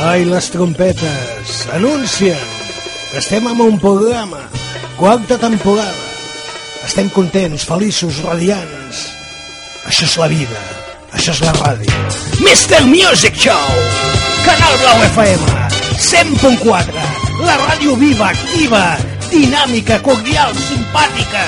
[0.00, 2.40] Ai, les trompetes anuncien
[3.10, 4.40] que estem amb un programa.
[4.96, 6.06] Quarta temporada.
[6.86, 9.02] Estem contents, feliços, radiants.
[9.84, 10.62] Això és la vida.
[11.12, 11.92] Això és la ràdio.
[12.40, 12.80] Mr.
[12.88, 13.76] Music Show.
[14.46, 15.68] Canal Blau FM.
[16.00, 17.04] 100.4.
[17.44, 18.84] La ràdio viva, activa,
[19.28, 21.44] dinàmica, cordial, simpàtica.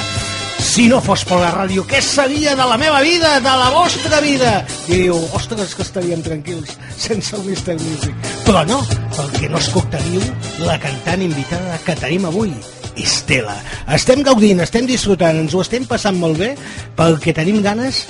[0.72, 4.22] Si no fos per la ràdio, què seria de la meva vida, de la vostra
[4.24, 4.52] vida?
[4.86, 7.74] Diu, ostres, que estaríem tranquils sense el Mr.
[7.76, 8.30] Music.
[8.46, 8.78] Però no,
[9.12, 10.24] perquè no escoltaríeu
[10.64, 12.54] la cantant invitada que tenim avui,
[12.96, 13.58] Estela.
[13.92, 16.54] Estem gaudint, estem disfrutant, ens ho estem passant molt bé
[16.96, 18.06] perquè tenim ganes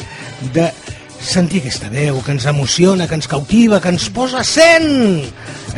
[0.55, 0.71] de
[1.23, 5.25] sentir aquesta veu que ens emociona, que ens cautiva, que ens posa sent.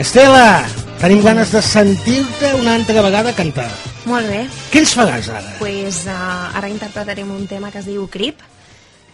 [0.01, 0.65] Estela,
[1.03, 3.69] tenim ganes de sentir-te una altra vegada cantar.
[4.09, 4.43] Molt bé.
[4.73, 5.55] Què ens faràs ara?
[5.61, 8.43] Pues, uh, ara interpretarem un tema que es diu Creep,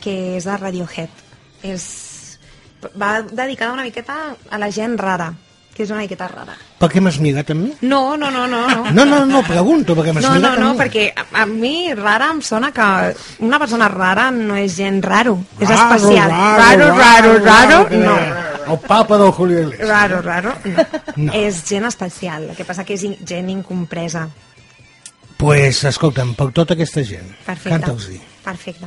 [0.00, 1.26] que és de Radiohead.
[1.62, 1.84] És...
[2.96, 5.34] Va dedicada una miqueta a la gent rara,
[5.80, 6.52] que és una miqueta rara.
[6.78, 7.70] Per què m'has mirat amb mi?
[7.88, 8.60] No, no, no, no.
[8.68, 10.84] No, No, no, no, pregunto, perquè m'has no, no, mirat no amb mi.
[10.84, 12.86] perquè a, a mi rara em sona que
[13.46, 16.30] una persona rara no és gent raro, és Raro, especial.
[16.30, 18.18] raro, raro, raro, que no.
[18.70, 19.88] El papa del Julio Iglesias.
[19.88, 20.84] Raro, raro, no.
[21.16, 21.32] No.
[21.34, 24.28] És gent especial, el que passa que és gent incompresa.
[25.40, 27.70] Pues, escolta'm, per tota aquesta gent, Perfecte.
[27.72, 28.20] canta'ls-hi.
[28.44, 28.86] Perfecte.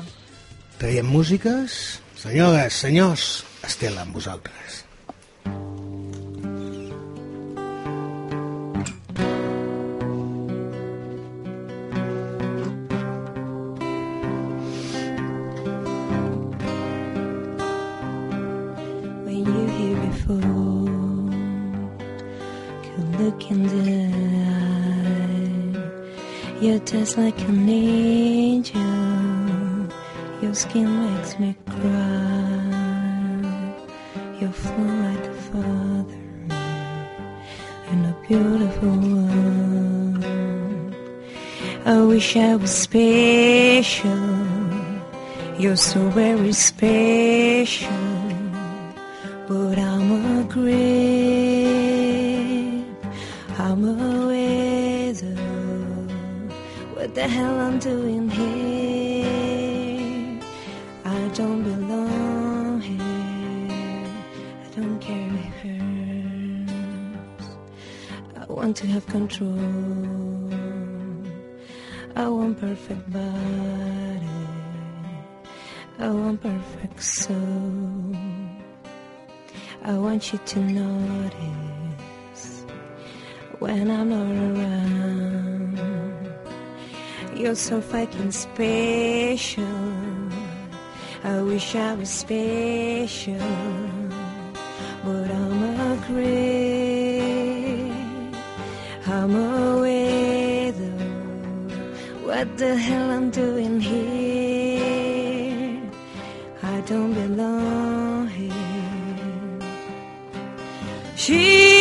[0.78, 2.00] Traiem músiques.
[2.24, 4.84] Senyores, senyors, Estela amb vosaltres.
[26.94, 28.80] Just like an angel.
[30.44, 32.94] Your skin makes me cry.
[34.40, 36.22] You're flow like a father
[37.92, 40.24] in a beautiful world
[41.84, 44.30] I wish I was special.
[45.58, 47.90] You're so very special.
[49.48, 50.83] But I'm a grave,
[72.94, 74.48] body.
[76.00, 78.16] I want perfect soul.
[79.84, 81.34] I want you to notice
[83.60, 85.80] when I'm not around.
[87.36, 89.64] You're so fucking special.
[91.24, 93.40] I wish I was special,
[102.44, 104.82] What the hell I'm doing here?
[106.62, 109.62] I don't belong here.
[111.16, 111.73] She's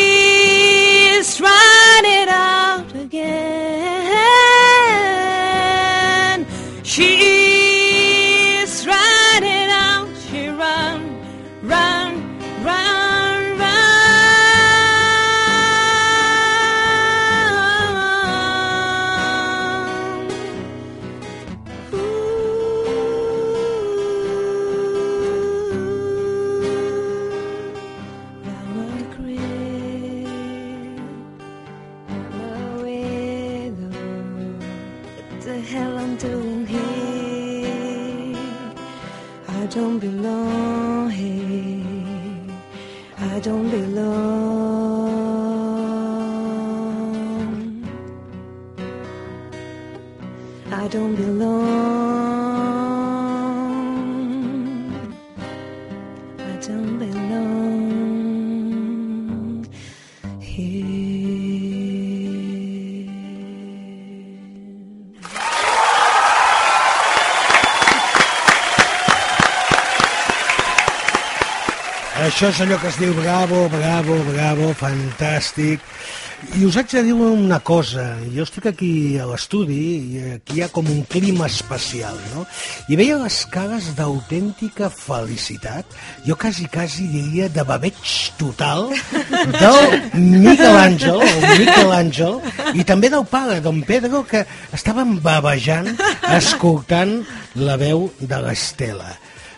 [72.43, 75.79] això és allò que es diu bravo, bravo, bravo, fantàstic.
[76.57, 80.63] I us haig de dir una cosa, jo estic aquí a l'estudi i aquí hi
[80.65, 82.43] ha com un clima especial, no?
[82.91, 85.95] I veia les cares d'autèntica felicitat,
[86.27, 88.03] jo quasi, quasi diria de babeig
[88.35, 88.89] total,
[89.55, 89.79] del
[90.19, 92.39] Miguel Àngel, el Miquel Àngel,
[92.75, 94.43] i també del pare, don Pedro, que
[94.75, 95.93] estaven babejant,
[96.35, 97.21] escoltant
[97.55, 99.13] la veu de l'Estela.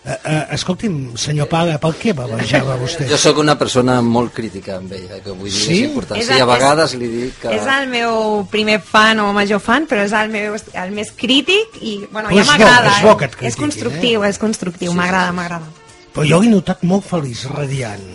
[0.06, 3.08] Uh, uh, escolti'm, senyor pare, per què babejava vostè?
[3.10, 5.80] Jo sóc una persona molt crítica amb ella, que vull dir, Sí?
[5.80, 6.20] és important.
[6.20, 7.48] És Sí, el- a vegades li dic que...
[7.56, 11.80] És el meu primer fan o major fan, però és el, meu, el més crític
[11.82, 12.92] i bueno, Però ja és bo, m'agrada.
[12.94, 13.46] és bo que et eh?
[13.50, 15.66] És constructiu, és constructiu, m'agrada, m'agrada.
[16.14, 18.06] Però jo l'he notat molt feliç, radiant.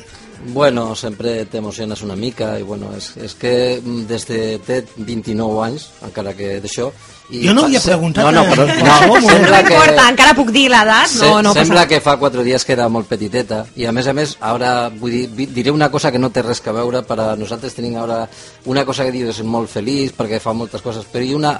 [0.56, 5.60] Bueno, sempre t'emociones una mica i bueno, és, és que mm, des de té 29
[5.68, 6.88] anys, encara que d'això...
[7.32, 9.74] i Jo no havia preguntat No, no, però, no, sembla No que...
[9.74, 13.08] importa, encara puc dir l'edat, no, no sembla que fa quatre dies que era molt
[13.08, 16.44] petiteta i a més a més ara vull dir, diré una cosa que no té
[16.44, 18.26] res que veure per a nosaltres tenim ara
[18.66, 21.56] una cosa que dius molt feliç perquè fa moltes coses però hi ha una,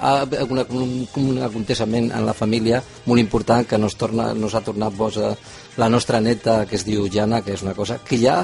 [0.50, 4.92] una, un, un aconteixement en la família molt important que nos, torna, nos ha tornat
[4.94, 5.32] boja
[5.80, 8.42] la nostra neta que es diu Jana que és una cosa que ja,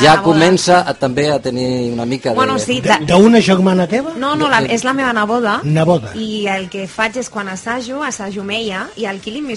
[0.00, 2.36] ja comença a, també a tenir una mica de...
[2.36, 4.14] Bueno, sí, De- D'una germana teva?
[4.16, 5.58] No, no, la, és la meva neboda.
[5.62, 6.14] Neboda.
[6.16, 9.56] I el que faig és quan assajo, assajo amb ella, i al Killing Me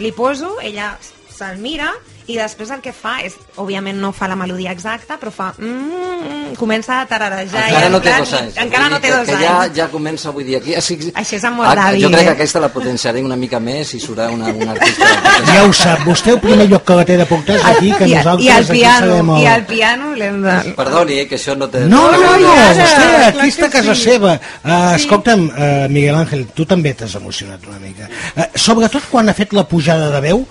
[0.00, 0.94] li poso, ella
[1.32, 1.92] se'l mira,
[2.26, 5.52] i després el que fa és, òbviament no fa la melodia exacta, però fa...
[5.58, 7.66] Mm, comença a tararejar.
[7.68, 8.56] encara i no té en dos anys.
[8.62, 9.44] Encara no té dos que anys.
[9.46, 10.74] Ja, ja comença, vull dir, aquí...
[10.74, 13.92] Així, Això és amor Ah, d'avi, Jo crec que aquesta la potenciaré una mica més
[13.94, 15.10] i serà una, una artista...
[15.46, 18.08] Ja ho sap, vostè el primer lloc que la té de portar és aquí, que
[18.08, 19.42] I, nosaltres i el aquí piano, sabem el...
[19.42, 20.56] i el piano l'hem de...
[20.80, 21.84] Perdoni, eh, que això no té...
[21.90, 24.08] No, no, no, Ara, vostè està a casa sí.
[24.10, 24.36] seva.
[24.62, 28.10] Uh, escolta'm, uh, Miguel Ángel, tu també t'has emocionat una mica.
[28.34, 30.46] Uh, sobretot quan ha fet la pujada de veu,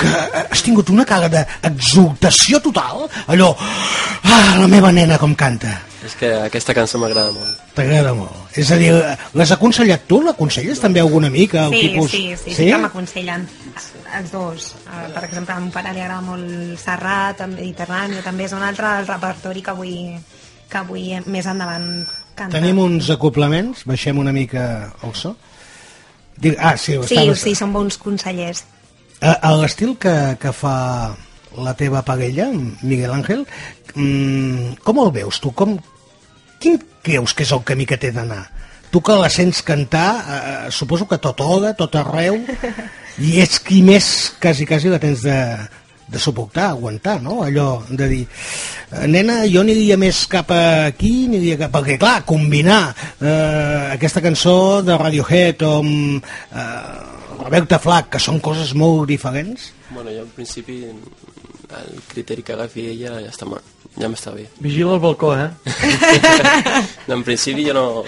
[0.00, 0.08] que
[0.50, 3.52] has tingut una cara d'exultació total, allò,
[4.24, 5.76] ah, la meva nena com canta.
[6.00, 7.58] És que aquesta cançó m'agrada molt.
[7.76, 8.56] T'agrada molt.
[8.56, 8.88] És a dir,
[9.36, 10.22] l'has aconsellat tu?
[10.24, 11.52] L'aconselles també a algun amic?
[11.60, 12.10] El Sí, tipus...
[12.10, 13.44] sí, sí, sí, que m'aconsellen
[14.16, 14.70] els dos.
[14.88, 18.94] Eh, Per exemple, a mon pare li agrada molt Serrat, Mediterrani, també és un altre
[18.96, 20.16] del repertori que vull,
[20.72, 21.86] que vull més endavant
[22.34, 22.56] cantar.
[22.58, 24.64] Tenim uns acoplaments, baixem una mica
[25.04, 25.36] el so.
[26.40, 28.64] Dic, ah, sí, Sí, estaves- sí, són bons consellers.
[29.20, 30.76] A, a l'estil que, que fa
[31.60, 32.48] la teva parella,
[32.82, 33.44] Miguel Ángel,
[33.94, 35.52] mm, com el veus tu?
[35.52, 35.76] Com,
[36.60, 38.46] quin creus que és el camí que té d'anar?
[38.90, 42.40] Tu que la sents cantar, eh, suposo que tot hora, tot arreu,
[43.20, 45.36] i ets qui més, quasi, quasi la tens de,
[46.10, 47.42] de suportar, aguantar, no?
[47.44, 51.76] Allò de dir, eh, nena, jo aniria més cap aquí, aniria cap...
[51.76, 52.82] Perquè, clar, combinar
[53.20, 59.72] eh, aquesta cançó de Radiohead o amb eh, Rebecca Flack, que són coses molt diferents,
[59.90, 63.46] Bueno, jo en principi el criteri que agafi ella ja està
[63.98, 64.46] ja m'està bé.
[64.60, 65.48] Vigila el balcó, eh?
[67.10, 68.04] No, en principi jo no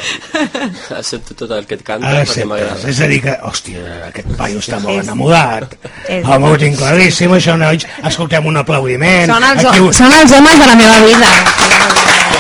[0.97, 2.89] accepto tot el que et canta Ah, perquè m'agrada.
[2.89, 5.75] És a dir que, hòstia, aquest paio està molt És- enamorat.
[6.07, 7.87] és- El meu tinc claríssim, això, nois.
[8.05, 9.27] Escoltem un aplaudiment.
[9.33, 11.33] Són els, Aquí, són els homes de la meva vida.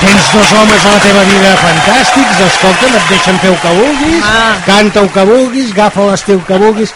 [0.02, 4.22] Tens dos homes a la teva vida fantàstics, escolta'm, et deixen fer el que vulguis,
[4.24, 4.56] Ah.
[4.66, 6.94] canta el que vulguis, agafa l'estil que vulguis.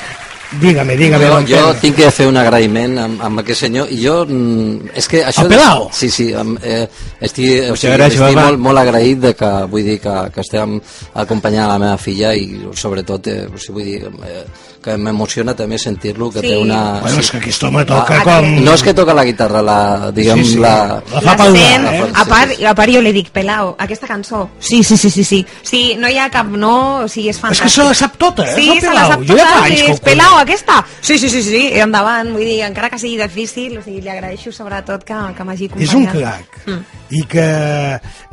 [0.61, 1.27] Dígame, dígame.
[1.27, 5.09] Jo, jo tinc que fer un agraïment amb, amb aquest senyor i jo, mm, és
[5.11, 5.47] que això...
[5.51, 5.89] Pelao?
[5.93, 6.87] Sí, sí, em, eh,
[7.21, 10.79] estic, o sigui, gràcies, estic molt, molt agraït de que, vull dir, que, que estem
[11.25, 12.47] acompanyant la meva filla i
[12.79, 14.47] sobretot, eh, o sigui, vull dir, eh,
[14.87, 16.53] que m'emociona també sentir-lo, que Sí.
[16.53, 17.01] té una...
[17.03, 18.47] Bueno, és que aquest home toca Ah, com...
[18.65, 21.03] No és que toca la guitarra, la, diguem, Sí, sí, la...
[21.11, 22.05] la fa bar, eh?
[22.15, 25.41] a, part, a part jo li dic, Pelao, aquesta cançó, sí, sí, sí, sí, sí,
[25.67, 27.67] sí, no hi ha cap no, o sigui, és És fantàstic.
[27.67, 28.55] que se la sap tota, eh?
[28.55, 30.05] Sí, és el se la sap Jo ja tota, fa anys sí, que ho és
[30.07, 30.79] Pelao, aquesta?
[31.01, 34.13] Sí, sí, sí, sí, i endavant, vull dir, encara que sigui difícil, o sigui, li
[34.15, 35.89] agraeixo sobretot que, que m'hagi acompanyat.
[35.91, 36.61] És un crac.
[36.67, 37.03] Mm.
[37.17, 37.47] I que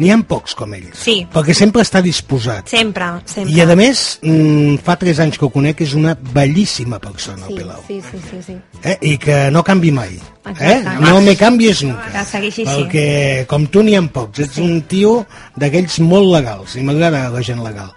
[0.02, 0.88] n'hi ha pocs com ell.
[0.98, 1.20] Sí.
[1.34, 2.70] Perquè sempre està disposat.
[2.72, 3.54] Sempre, sempre.
[3.54, 7.54] I a més, mm, fa 3 anys que ho conec, és una bellíssima persona, sí,
[7.54, 7.82] el Pelau.
[7.88, 8.60] sí, sí, sí, sí.
[8.84, 8.98] Eh?
[9.02, 10.14] I que no canvi mai.
[10.14, 10.52] Eh?
[10.52, 11.00] Exacte.
[11.00, 12.10] No me canvies nunca.
[12.12, 12.84] Que segueixi així.
[12.84, 14.44] Perquè, com tu, n'hi ha pocs.
[14.44, 15.16] Ets un tio
[15.56, 16.76] d'aquells molt legals.
[16.76, 17.94] I m'agrada la gent legal.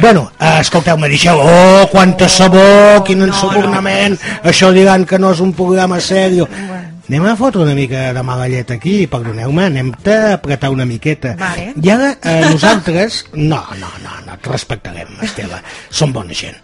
[0.00, 1.36] Bueno, eh, escolteu-me, deixeu...
[1.36, 4.16] Oh, quanta sabó, quin ensubornament.
[4.42, 6.48] Això diran que no és un programa sèrio.
[7.12, 11.34] Anem a fotre una mica de mala llet aquí, perdoneu-me, anem a apretar una miqueta.
[11.36, 11.72] Vale.
[11.76, 13.26] I ara eh, nosaltres...
[13.52, 15.58] No, no, no, no, et respectarem, Estela.
[15.90, 16.56] Som bona gent.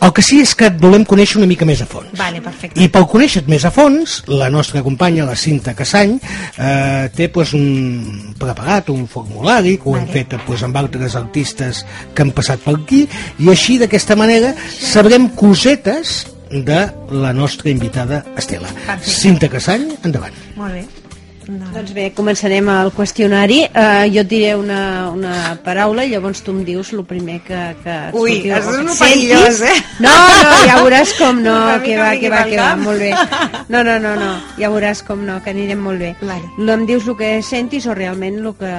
[0.00, 2.12] El que sí és que et volem conèixer una mica més a fons.
[2.18, 2.78] Vale, perfecte.
[2.82, 6.18] I per conèixer-te més a fons, la nostra companya, la Cinta Cassany,
[6.58, 10.12] eh, té pues, un preparat, un formulari, que ho hem Vale.
[10.12, 11.84] fet pues, amb altres artistes
[12.14, 13.06] que han passat per aquí,
[13.38, 18.68] i així, d'aquesta manera, sabrem cosetes de la nostra invitada Estela.
[18.68, 19.10] Perfecte.
[19.10, 20.34] Cinta Cassany, endavant.
[20.56, 21.05] Molt bé.
[21.46, 23.60] Doncs bé, començarem el qüestionari.
[23.70, 27.60] Uh, jo et diré una, una paraula i llavors tu em dius el primer que...
[27.84, 28.98] que Ui, això és Sentis?
[29.02, 29.76] perillós, eh?
[30.02, 31.54] No, no, ja veuràs com no,
[31.86, 33.12] que va, que va, que va, molt bé.
[33.72, 36.12] No, no, no, no, ja veuràs com no, que anirem molt bé.
[36.22, 36.50] Vale.
[36.58, 38.74] No em dius el que sentis o realment el que,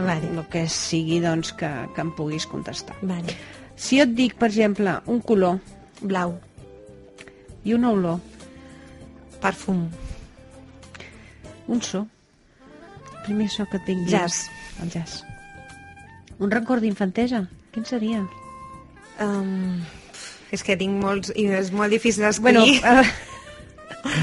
[0.00, 0.32] Vale.
[0.32, 2.96] el que sigui doncs, que, que em puguis contestar.
[3.02, 3.36] Vale.
[3.76, 5.60] Si jo et dic, per exemple, un color
[6.00, 6.38] Blau.
[7.64, 8.20] i una olor,
[9.40, 9.88] Perfum.
[11.70, 12.02] Un so,
[13.14, 14.10] el primer so que et vingui.
[14.10, 14.48] Jazz.
[14.82, 15.20] El jazz.
[16.40, 18.22] Un record d'infantesa, quin seria?
[19.20, 19.80] Um,
[20.50, 21.30] és que tinc molts...
[21.36, 22.80] I és molt difícil Bueno, d'escollir.
[22.90, 23.28] uh,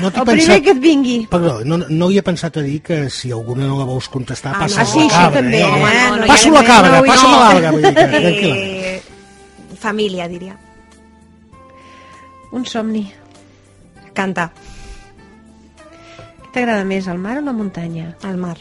[0.02, 0.64] No el primer pensat...
[0.66, 1.18] que et vingui.
[1.30, 4.56] Perdó, no, no hi he pensat a dir que si alguna no la vols contestar,
[4.58, 4.88] Ah, passa no.
[4.88, 5.42] la Ah, sí, això cabra.
[5.42, 5.66] també, eh?
[5.68, 6.08] home, Eh?
[6.18, 7.36] no, Passo la cabra, no, passo no.
[7.38, 8.56] la larga, vull dir que, tranquil·la.
[8.58, 10.58] Eh, família, diria.
[12.52, 13.04] Un somni.
[14.18, 14.50] Cantar.
[16.58, 18.16] T'agrada més, el mar o la muntanya?
[18.26, 18.56] Al mar.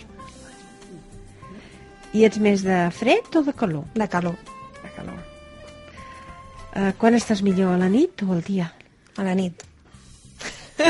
[2.13, 3.87] I ets més de fred o de calor?
[3.97, 4.37] De calor.
[4.83, 5.17] De calor.
[6.77, 8.69] Uh, quan estàs millor, a la nit o al dia?
[9.17, 9.65] A la nit.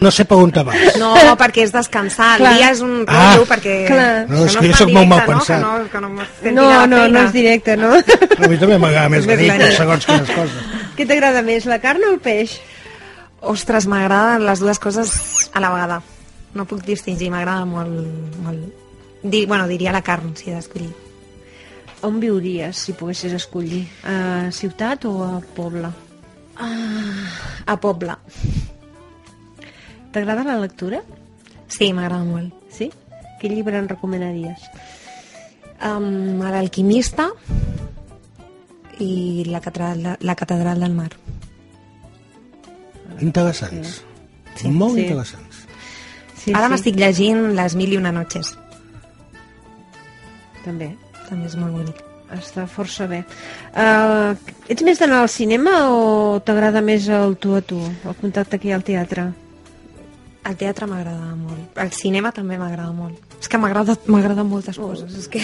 [0.00, 0.76] No sé per on te vas.
[1.00, 1.08] No,
[1.40, 2.34] perquè és descansar.
[2.36, 2.52] El Clar.
[2.58, 3.74] dia és un Ah, rotllo perquè...
[3.88, 4.26] clar.
[4.28, 5.26] No, és que jo fa sóc molt mal no?
[5.30, 5.56] pensat.
[5.56, 7.22] Que no, que no, me senti No, la no, no feina.
[7.24, 7.90] és directe, no?
[7.96, 9.64] A mi també m'agrada més la nit.
[9.78, 10.68] segons quines coses.
[10.98, 12.58] Què t'agrada més, la carn o el peix?
[13.46, 15.10] Ostres, m'agraden les dues coses
[15.54, 16.00] a la vegada.
[16.56, 18.38] No puc distingir, m'agrada molt...
[18.42, 18.82] molt...
[19.22, 20.90] Di, bueno, diria la carn, si he d'escollir.
[22.06, 23.84] On viuries, si poguessis escollir?
[24.06, 25.90] A ciutat o a poble?
[26.56, 28.14] A Poble.
[30.12, 31.02] T'agrada la lectura?
[31.68, 32.54] Sí, m'agrada molt.
[32.72, 32.90] Sí?
[33.40, 34.62] Quin llibre en recomanaries?
[35.84, 37.28] Um, L'alquimista
[39.04, 41.10] i la catedral, la catedral del mar.
[43.20, 44.02] Interessants.
[44.64, 45.02] Molt Sí.
[45.06, 45.62] interessants.
[46.42, 48.56] Sí, Ara sí, m'estic llegint Les mil i una noches.
[50.64, 50.90] També.
[51.28, 52.02] També és molt bonic.
[52.34, 53.20] Està força bé.
[53.70, 54.34] Uh,
[54.68, 58.72] ets més d'anar al cinema o t'agrada més el tu a tu, el contacte aquí
[58.74, 59.28] al teatre?
[60.46, 61.78] El teatre m'agrada molt.
[61.82, 63.18] El cinema també m'agrada molt.
[63.40, 65.14] És que m'agrada m'agrada moltes coses.
[65.18, 65.42] És que...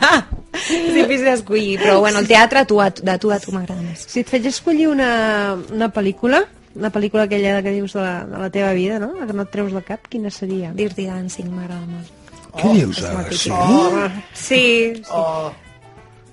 [0.68, 3.80] és difícil d'escollir, però bueno, el teatre tu a tu, de tu a tu m'agrada
[3.82, 4.04] més.
[4.08, 6.44] Si et faig escollir una, una pel·lícula,
[6.76, 9.12] una pel·lícula aquella que dius de la, de la teva vida, no?
[9.18, 10.72] La que no et treus del cap, quina seria?
[10.76, 12.14] Dirty Dancing m'agrada molt.
[12.58, 13.24] Què dius ara?
[13.30, 13.50] Sí?
[13.50, 14.20] típic.
[14.34, 14.64] Sí,
[15.04, 15.22] sí.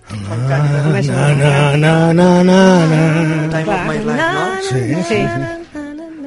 [0.05, 3.47] Na, na, na, na, na, na.
[3.49, 4.45] Time of my life, no?
[4.69, 5.21] Sí, sí, Sí,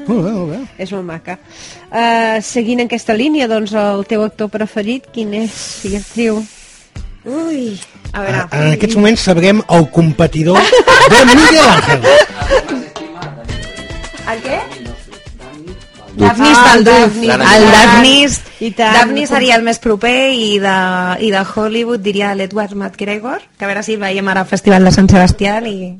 [0.09, 0.59] Molt bé, molt bé.
[0.81, 1.35] és molt maca.
[1.93, 5.53] Uh, seguint aquesta línia, doncs, el teu actor preferit, quin és?
[5.53, 6.39] Si actriu?
[7.29, 7.75] Ui,
[8.17, 10.57] a veure, En aquests moments sabrem el competidor
[11.13, 12.01] de Miguel Ángel.
[14.33, 14.59] el què?
[16.19, 16.85] Daphnis Ah, del.
[16.85, 17.31] Daphnis.
[17.31, 18.41] El Daphnis.
[18.77, 20.75] Daphnis seria el més proper i de,
[21.23, 24.85] i de Hollywood diria l'Edward McGregor, que a veure si el veiem ara al Festival
[24.89, 25.93] de Sant Sebastià i...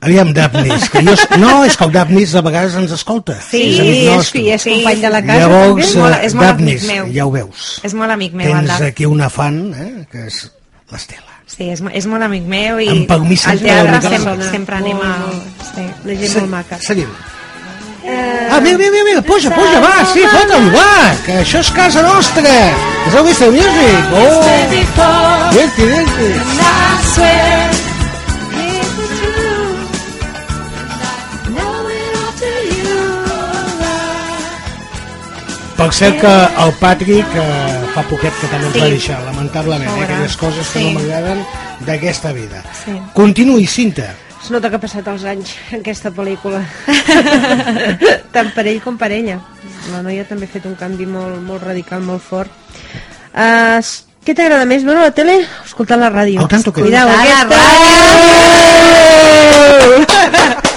[0.00, 1.16] Aviam, Daphnis, que jo...
[1.42, 3.34] No, és que el Daphnis a vegades ens escolta.
[3.42, 5.82] Sí, és és, és company de la casa, Llavors, també?
[5.88, 7.08] És molt- eh, és molt amic Daphnis, meu.
[7.16, 7.64] ja ho veus.
[7.84, 10.44] És molt amic meu, el Tens aquí una fan, eh, que és
[10.94, 11.37] l'Estela.
[11.48, 15.14] Sí, és, és molt amic meu i al teatre la sempre, sempre anem a...
[15.24, 15.84] Molt, Sí.
[16.04, 16.78] Una gent molt maca.
[16.82, 17.10] Seguim.
[18.08, 20.86] Ah, mira, mira, mira, mira, puja, puja, va, sí, fota'm, va,
[21.26, 22.54] que això és casa nostra.
[23.06, 23.50] És el Mr.
[23.54, 24.14] Music.
[24.16, 24.40] Oh,
[25.54, 26.28] dirti, dirti.
[35.78, 36.30] Per cert que
[36.64, 38.80] el Patrick eh, fa poquet que també ens Sí.
[38.80, 40.84] va deixar, lamentablement, eh, aquelles coses que Sí.
[40.92, 41.44] no m'agraden
[41.86, 42.62] d'aquesta vida.
[42.84, 42.92] Sí.
[43.14, 44.14] Continuï, Cinta.
[44.42, 46.62] Es nota que ha passat els anys en aquesta pel·lícula.
[48.32, 49.38] Tant per ell com per ella.
[49.92, 52.50] La noia també ha fet un canvi molt, molt radical, molt fort.
[53.34, 53.80] Uh,
[54.24, 56.40] què t'agrada més, veure la tele o escoltar la ràdio?
[56.40, 58.18] Al tanto que- Cuidao, Escoltar la aquesta...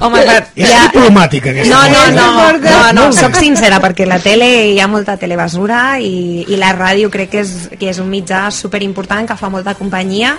[0.00, 2.10] Home, per, És diplomàtica, aquesta No, no, cosa.
[2.10, 3.20] no, no, no, Molt bé.
[3.20, 7.40] soc sincera, perquè la tele hi ha molta telebasura i, i la ràdio crec que
[7.44, 10.38] és, que és un mitjà superimportant que fa molta companyia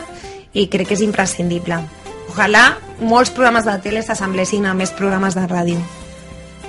[0.53, 1.77] i crec que és imprescindible.
[2.33, 2.65] Ojalà
[2.99, 5.77] molts programes de tele s'assemblessin a més programes de ràdio.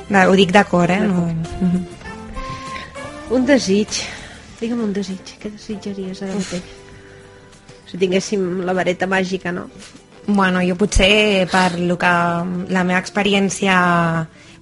[0.09, 1.01] De, ho dic de cor, eh?
[1.01, 1.27] No,
[1.61, 1.87] Mhm.
[3.33, 3.89] Un desig.
[4.61, 5.21] Digue'm un desig.
[5.41, 6.63] Què desitjaries ara mateix?
[7.91, 9.69] Si tinguéssim la vareta màgica, no?
[10.27, 12.13] Bueno, jo potser per lo que
[12.71, 13.75] la meva experiència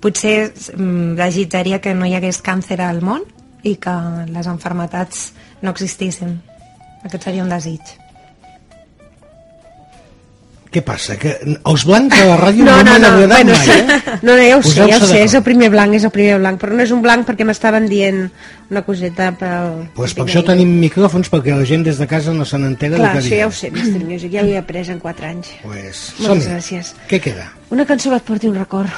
[0.00, 3.26] potser mm, desitjaria que no hi hagués càncer al món
[3.62, 3.96] i que
[4.32, 6.38] les enfermetats no existissin.
[7.04, 7.99] Aquest seria un desig.
[10.70, 11.16] Què passa?
[11.18, 11.32] Que
[11.66, 14.18] els blancs a la ràdio No, no, no, m'han no, agradat bueno, mai, eh?
[14.22, 16.36] no, no, ja ho sé, ja ho sé, és el primer blanc, és el primer
[16.38, 18.20] blanc, però no és un blanc perquè m'estaven dient
[18.70, 19.72] una coseta pel...
[19.96, 23.08] Pues per això tenim micròfons, perquè la gent des de casa no se n'entera Clar,
[23.16, 24.04] del que això ja ho sé, Mr.
[24.06, 25.50] Music, ja ho he après en 4 anys.
[25.64, 26.54] Pues, Moltes som-hi.
[26.54, 26.94] gràcies.
[27.10, 27.48] Què queda?
[27.74, 28.94] Una cançó que et porti un record.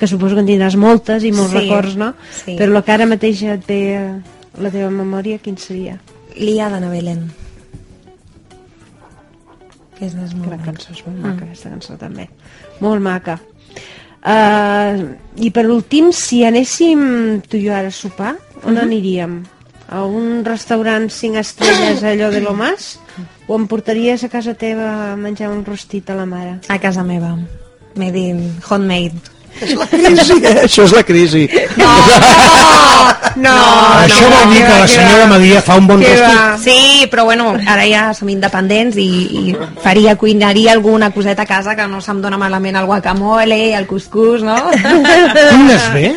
[0.00, 2.14] Que suposo que en tindràs moltes i molts Sí, records, no?
[2.32, 2.56] sí.
[2.58, 3.80] Però la que ara mateix et ve
[4.58, 6.00] la teva memòria, quin seria?
[6.34, 7.28] L'Ia d'Anna Belén.
[10.00, 10.72] Aquesta és molt La maca.
[10.72, 12.28] cançó és molt maca, aquesta cançó també.
[12.80, 13.38] Molt maca.
[14.20, 19.42] Uh, I per últim, si anéssim tu i jo ara a sopar, on aniríem?
[19.92, 22.98] A un restaurant cinc estrelles allò de lo mas?
[23.48, 26.60] O em portaries a casa teva a menjar un rostit a la mare?
[26.68, 27.36] A casa meva.
[27.96, 29.20] Made in homemade.
[29.60, 30.56] És la crisi, eh?
[30.64, 31.44] Això és la crisi.
[33.40, 33.52] No,
[34.02, 36.64] Això vol dir que la senyora Maria fa un bon rostit.
[36.64, 39.06] Sí, però bueno, ara ja som independents i,
[39.40, 39.54] i
[39.84, 44.42] faria, cuinaria alguna coseta a casa que no se'm dona malament el guacamole, el cuscús,
[44.46, 44.56] no?
[44.74, 46.14] Cuines bé?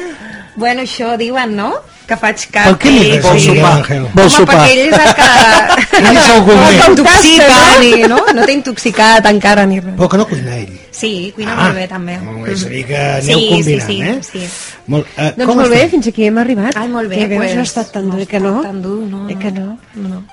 [0.56, 1.74] bueno, això diuen, no?
[2.08, 2.66] Que faig cap...
[2.68, 3.74] Per què li res Vol a Miguel sopar.
[3.80, 4.02] Ángel?
[4.12, 4.56] Vol Home, sopar.
[4.58, 5.28] perquè ell és el que...
[6.04, 6.74] Ell és el gourmet.
[6.74, 8.18] no t'intoxica, ni, no?
[8.36, 9.94] No t'he intoxicat encara ni res.
[10.00, 10.74] Però que no cuina ell.
[10.92, 12.18] Sí, cuina molt bé, també.
[12.26, 13.96] Molt bé, és a dir que aneu Sí, combinant, sí,
[14.34, 14.50] sí, eh?
[14.50, 14.82] sí.
[14.92, 15.92] Molt, eh, Doncs com molt bé, estem?
[15.96, 16.76] fins aquí hem arribat.
[16.82, 18.54] Ai, molt bé, Que veus, pues, no ha estat tan no dur, ha que no?
[18.68, 19.40] tan dur, no, no.
[19.40, 19.68] que no?
[19.96, 20.24] No.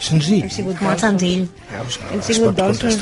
[0.00, 0.46] Senzill.
[0.48, 1.42] sigut Molt senzill.
[1.74, 2.94] Veus que Hem sigut dolços.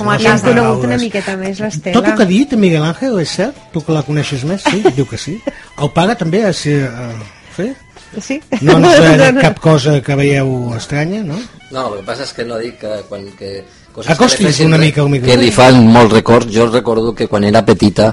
[0.00, 1.94] Com a no Hem conegut una miqueta més l'Estela.
[1.94, 3.60] Tot el que ha dit Miguel Ángel és cert?
[3.74, 4.64] Tu que la coneixes més?
[4.66, 5.36] Sí, diu que sí.
[5.78, 6.64] El pare també és...
[6.66, 6.88] Eh,
[7.56, 7.72] sí?
[8.20, 8.40] Sí?
[8.60, 11.38] No ens ha dit cap cosa que veieu estranya, no?
[11.70, 13.26] No, el que passa és que no dic que quan...
[13.38, 13.64] Que,
[13.94, 15.28] coses Acostis que una mica al micro.
[15.30, 16.50] Que li fan molts records.
[16.54, 18.12] Jo recordo que quan era petita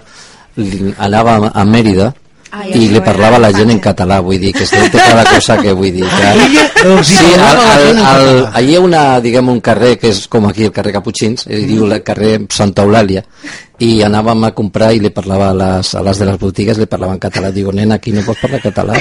[0.58, 2.12] li- anava a- a Mèrida
[2.52, 5.26] Ai, i li parlava a la gent en català, vull dir, que es té cada
[5.28, 6.06] cosa que vull dir.
[6.08, 6.30] Que...
[6.48, 10.46] Hi Sí, al, al, al, allí hi ha una, diguem, un carrer que és com
[10.48, 13.24] aquí el carrer Caputxins, es diu el carrer Santa Eulàlia,
[13.84, 16.86] i anàvem a comprar i li parlava a les, a les de les botigues, li
[16.88, 17.52] parlava en català.
[17.52, 18.96] Digo, nena, aquí no pots parlar català.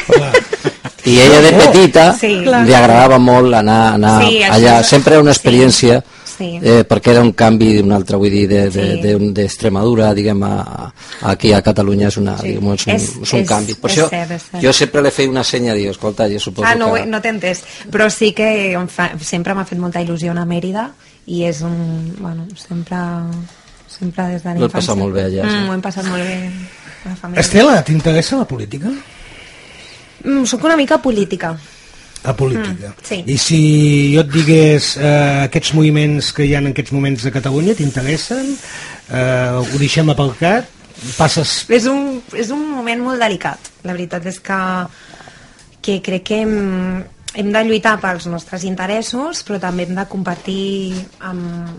[1.06, 2.32] I ella de petita Sí.
[2.42, 4.80] li agradava molt anar, anar Sí, allà.
[4.80, 6.25] és- Sempre era una experiència, Sí.
[6.40, 9.00] Eh, perquè era un canvi d'un altre, vull dir, de- de- Sí.
[9.02, 10.92] de- d'Extremadura, diguem, a, a,
[11.32, 13.74] aquí a Catalunya és, una, diguem, és, un, És- és, un canvi.
[13.74, 14.62] Per és això cert, és cert.
[14.62, 17.06] jo sempre li feia una senya, diu, escolta, jo suposo Ah, no, que...
[17.06, 17.62] no t'he entès.
[17.90, 20.90] Però sí que em fa, sempre m'ha fet molta il·lusió anar a Mèrida
[21.26, 22.14] i és un...
[22.18, 22.96] Bueno, sempre,
[23.88, 24.72] sempre des de Ho l'infància.
[24.80, 25.56] passat molt bé allà, sí.
[25.56, 26.50] Mm, ho hem passat molt bé
[27.06, 27.40] la família.
[27.40, 28.88] Estela, t'interessa la política?
[30.24, 31.56] Mm, soc una mica política.
[32.24, 32.90] La política.
[32.90, 33.18] Mm, sí.
[33.26, 33.60] I si
[34.14, 38.54] jo et digués eh, aquests moviments que hi ha en aquests moments a Catalunya, t'interessen?
[39.06, 40.72] Eh, ho deixem aparcat?
[41.18, 41.58] Passes...
[41.70, 43.70] És un, és un moment molt delicat.
[43.84, 44.60] La veritat és que,
[45.84, 46.56] que crec que hem,
[47.36, 50.96] hem de lluitar pels nostres interessos, però també hem de compartir
[51.28, 51.76] amb,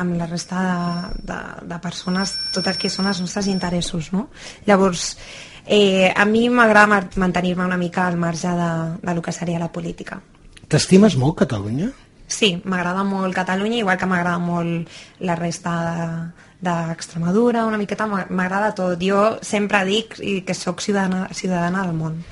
[0.00, 1.40] amb la resta de, de,
[1.74, 4.12] de persones tot el que són els nostres interessos.
[4.14, 4.28] No?
[4.68, 8.70] Llavors, eh, a mi m'agrada ma- mantenir-me una mica al marge de,
[9.02, 10.20] de lo que seria la política.
[10.68, 11.90] T'estimes molt Catalunya?
[12.26, 14.88] Sí, m'agrada molt Catalunya, igual que m'agrada molt
[15.20, 18.98] la resta de- d'Extremadura, una miqueta m'a- m'agrada tot.
[19.02, 20.14] Jo sempre dic
[20.46, 22.22] que sóc ciutadana, ciutadana del món.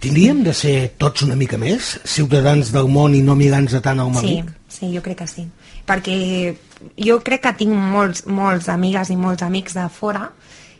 [0.00, 3.98] Tindríem de ser tots una mica més ciutadans del món i no migrants de tant
[4.00, 4.52] al Sí, Maluc?
[4.68, 5.48] sí, jo crec que sí.
[5.86, 6.56] Perquè
[6.96, 10.30] jo crec que tinc molts, molts amigues i molts amics de fora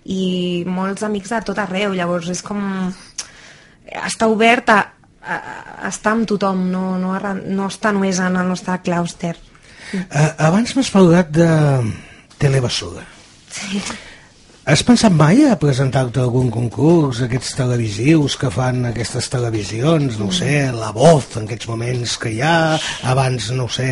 [0.04, 2.60] i molts amics de tot arreu, llavors és com
[3.90, 4.80] està obert a,
[5.20, 5.38] a,
[5.84, 9.34] a estar amb tothom, no, no, no està només en el nostre clúster.
[9.92, 11.50] Eh, abans m'has parlat de
[12.38, 13.04] telebasura.
[13.50, 13.82] Sí.
[14.70, 20.28] Has pensat mai a presentar-te a algun concurs, aquests televisius que fan aquestes televisions, no
[20.28, 22.76] ho sé, La Voz, en aquests moments que hi ha,
[23.10, 23.88] abans, no ho sé,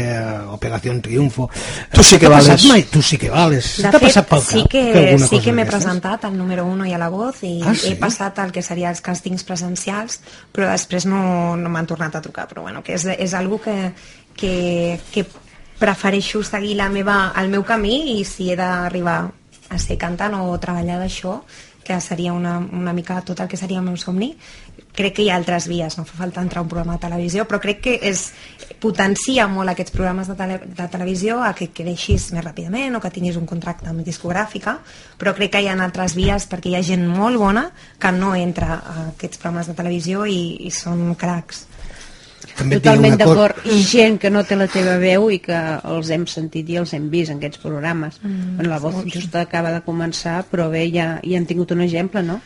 [0.55, 1.49] Operació Triunfo...
[1.97, 2.69] Tu sí que vales.
[2.71, 2.85] Mai?
[2.93, 3.73] Tu sí que vales.
[3.81, 6.69] De T'ha fet, passat pel sí cap que, alguna sí que m'he presentat al número
[6.71, 7.91] 1 i a la voz i Ah, sí?
[7.91, 10.21] he passat el que seria els càstings presencials,
[10.55, 13.77] però després no, no m'han tornat a trucar, però bueno, que és, és algo que,
[14.39, 14.55] que,
[15.11, 15.27] que
[15.83, 19.25] prefereixo seguir la meva, el meu camí i si he d'arribar
[19.69, 21.41] a ser cantant o treballar d'això,
[21.89, 24.35] que seria una, una mica tot el que seria el meu somni,
[24.99, 27.61] crec que hi ha altres vies, no fa falta entrar un programa de televisió, però
[27.63, 28.27] crec que és,
[28.83, 33.13] potencia molt aquests programes de, tele, de televisió a que creixis més ràpidament o que
[33.15, 34.79] tinguis un contracte amb discogràfica,
[35.19, 38.35] però crec que hi ha altres vies perquè hi ha gent molt bona que no
[38.37, 41.68] entra a aquests programes de televisió i, i són cracs.
[42.59, 43.61] També Totalment d'acord.
[43.71, 46.93] I gent que no té la teva veu i que els hem sentit i els
[46.97, 48.19] hem vist en aquests programes.
[48.23, 51.81] Mm, bueno, la voz just acaba de començar, però bé, ja, ja hem tingut un
[51.87, 52.41] exemple, no?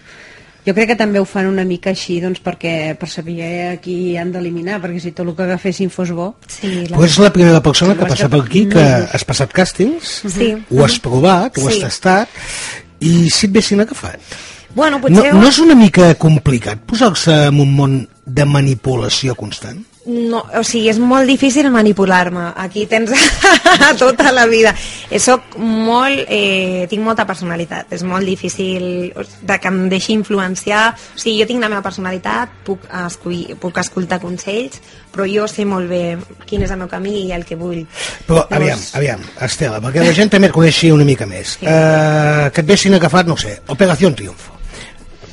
[0.63, 4.15] Jo crec que també ho fan una mica així, doncs, perquè per saber a qui
[4.17, 6.37] han d'eliminar, perquè si tot el que agafessin fos bo...
[6.47, 10.53] Sí, Tu ets la primera persona que passa per aquí que has passat càstings, Sí.
[10.71, 11.81] ho has provat, ho has Sí.
[11.83, 12.29] tastat,
[13.01, 14.21] i si et vessin agafat.
[14.75, 15.35] Bueno, No, potser...
[15.35, 19.83] no és una mica complicat posar-se en un món de manipulació constant?
[20.05, 22.49] No, o sigui, és molt difícil manipular-me.
[22.59, 23.13] Aquí tens
[24.01, 24.73] tota la vida.
[25.09, 26.25] Eh, Soc molt...
[26.27, 27.93] Eh, tinc molta personalitat.
[27.95, 30.89] És molt difícil de que em deixi influenciar.
[31.15, 34.81] O sigui, jo tinc la meva personalitat, puc, escollir, puc escoltar consells,
[35.15, 36.03] però jo sé molt bé
[36.51, 37.85] quin és el meu camí i el que vull.
[38.27, 41.61] Però, aviam, aviam, Estela, perquè la gent també et coneixi una mica més.
[41.61, 41.69] Sí.
[41.69, 44.62] Uh, que et vessin agafat, no sé, Operació Triunfo.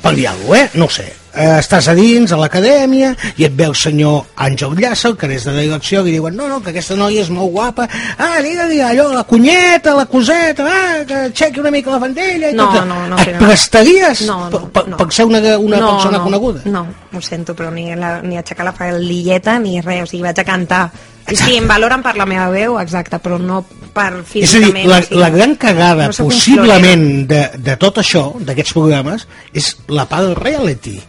[0.02, 0.70] Per dir alguna cosa, eh?
[0.78, 1.12] No ho sé.
[1.30, 5.28] Uh, estàs a dins, a l'acadèmia, i et ve el senyor Àngel Llassa, el que
[5.30, 7.84] és de direcció, i diuen, no, no, que aquesta noia és molt guapa,
[8.18, 12.56] ah, digue-li allò, la cunyeta, la coseta, ah, que aixequi una mica la bandella, i
[12.58, 12.84] No, tot.
[12.88, 14.96] no, no, Et però- prestaries No, no, per, per, no.
[14.96, 16.62] per ser una, una no, persona no, coneguda?
[16.64, 20.40] No, ho sento, però ni, la, ni aixecar la faldilleta ni res, o sigui, vaig
[20.42, 20.90] a cantar.
[21.36, 23.62] Sí, em valoren per la meva veu, exacte, però no
[23.94, 24.88] per És a dir, físicament.
[24.88, 29.76] la, o sigui, la gran cagada no possiblement de, de tot això, d'aquests programes, és
[29.88, 31.00] la part del reality.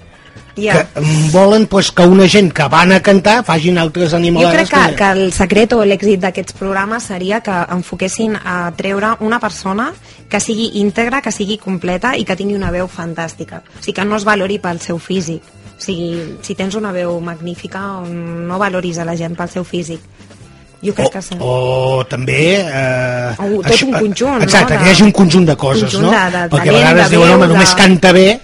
[0.58, 0.74] Ja.
[0.76, 4.70] Que mm, volen pues, que una gent que van a cantar facin altres Jo animalades.
[4.70, 9.40] crec que, que el secret o l'èxit d'aquests programes seria que enfoquessin a treure una
[9.40, 9.94] persona
[10.30, 13.64] que sigui íntegra, que sigui completa i que tingui una veu fantàstica.
[13.80, 15.42] O sigui, que no es valori pel seu físic.
[15.82, 20.04] Sigui, si tens una veu magnífica, no valoris a la gent pel seu físic.
[20.84, 21.36] Jo crec que sí.
[21.40, 22.58] o, o també...
[22.58, 24.44] Eh, O tot un conjunt, no?
[24.44, 26.12] Exacte, De- que hi hagi un conjunt de coses, conjunt no?
[26.12, 28.40] de- de Perquè a vegades de diuen, home, només canta bé,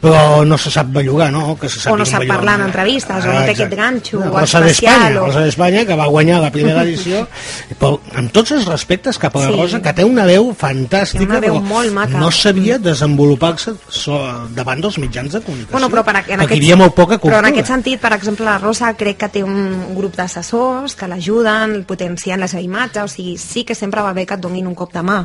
[0.00, 1.56] però no se sap bellugar, no?
[1.60, 2.36] Que se O no sap bellugar.
[2.38, 5.40] parlar en entrevistes, o no té Ah, aquest ganxo No, Rosa especial, d'Espanya, o- Rosa
[5.44, 7.26] d'Espanya, que va guanyar la primera edició,
[7.80, 9.56] però amb tots els respectes cap a la Sí.
[9.60, 12.18] Rosa, que té una veu fantàstica, una veu però molt maca.
[12.18, 14.16] no sabia desenvolupar-se so,
[14.54, 17.20] davant dels mitjans de comunicació, Bueno, però per, en aquest, hi havia molt poca Però
[17.20, 17.48] cultura.
[17.48, 21.79] en aquest sentit, per exemple, la Rosa crec que té un grup d'assessors que l'ajuden,
[21.88, 24.74] potenciant la seva imatge, o sigui, sí que sempre va bé que et donin un
[24.74, 25.20] cop de mà,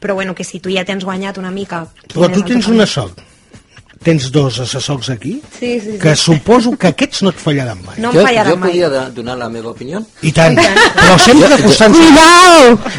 [0.00, 1.86] però bueno, que si tu ja tens guanyat una mica...
[2.12, 3.22] Però tu tens una sort.
[4.06, 5.98] Tens dos assessors aquí, Sí, sí, sí.
[5.98, 7.96] que suposo que aquests no et fallaran mai.
[7.98, 8.70] No em jo, fallaran jo mai.
[8.70, 10.02] podia donar la meva opinió?
[10.22, 11.96] I tant, però sempre costant...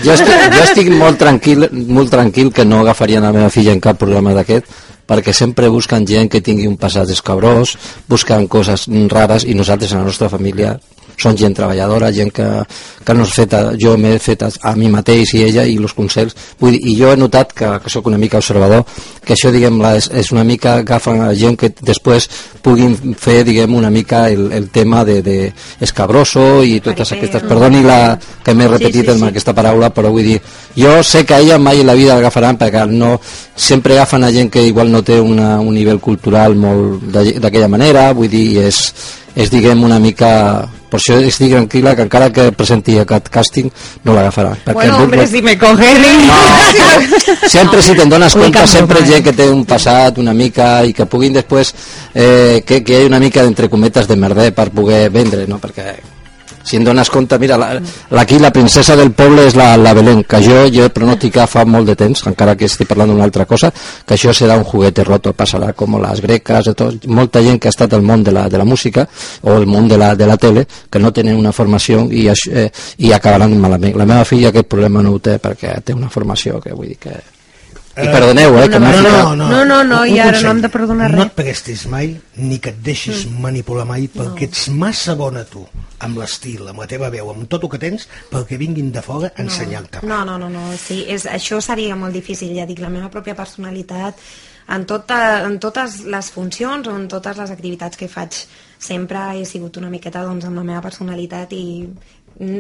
[0.04, 3.80] Jo estic, jo estic molt tranquil, molt tranquil que no agafarien la meva filla en
[3.80, 4.68] cap programa d'aquest
[5.08, 7.78] perquè sempre busquen gent que tingui un passat escabrós,
[8.12, 10.74] busquen coses rares i nosaltres en la nostra família
[11.18, 12.46] som gent treballadora, gent que,
[13.04, 15.96] que no és feta, jo m'he fet a, a mi mateix i ella i els
[15.98, 18.86] consells, vull dir, i jo he notat que, que sóc una mica observador,
[19.26, 22.30] que això diguem la, és, és una mica agafen gent que després
[22.64, 25.38] puguin fer diguem una mica el, el tema de, de
[25.82, 27.26] escabroso i totes Paripé.
[27.26, 28.00] aquestes, perdoni la,
[28.46, 29.32] que m'he repetit sí, amb sí.
[29.34, 30.40] aquesta paraula, però vull dir,
[30.78, 33.16] jo sé que ella mai la vida l'agafaran perquè no,
[33.56, 38.12] sempre agafen a gent que igual no té una, un nivell cultural molt d'aquella manera,
[38.14, 38.84] vull dir, és,
[39.38, 40.32] és diguem una mica
[40.88, 43.70] per això estic tranquil·la que encara que presenti aquest càsting
[44.08, 46.02] no l'agafarà Bueno, hombre, si me cogen...
[46.02, 46.40] no,
[47.56, 51.06] sempre si te'n dones compte sempre gent que té un passat una mica i que
[51.06, 51.74] puguin després
[52.14, 55.60] eh, que, que hi hagi una mica d'entre cometes de merder per poder vendre no?
[55.62, 56.17] perquè
[56.68, 59.94] si em dones compte, mira, la, la, aquí la princesa del poble és la, la
[59.96, 63.24] Belén, que jo, jo he pronosticat fa molt de temps, encara que estic parlant d'una
[63.24, 67.62] altra cosa, que això serà un juguete roto, passarà com les greques, tot, molta gent
[67.62, 69.08] que ha estat al món de la, de la música
[69.44, 72.68] o el món de la, de la tele, que no tenen una formació i, eh,
[72.98, 73.96] i acabaran malament.
[73.96, 77.02] La meva filla aquest problema no ho té perquè té una formació que vull dir
[77.08, 77.37] que...
[77.98, 80.44] I perdoneu, eh, que no, no, no, no, No, no, no, i ara consell.
[80.46, 81.26] no hem de perdonar No res.
[81.32, 85.64] et prestis mai, ni que et deixis manipular mai, perquè ets massa bona tu,
[86.00, 89.32] amb l'estil, amb la teva veu, amb tot el que tens, perquè vinguin de fora
[89.36, 90.04] a ensenyar-te.
[90.06, 90.68] No, no, no, no.
[90.78, 94.16] Sí, és, això seria molt difícil, ja dic, la meva pròpia personalitat
[94.70, 98.36] en, tota, en totes les funcions o en totes les activitats que faig
[98.78, 101.88] sempre he sigut una miqueta doncs, amb la meva personalitat i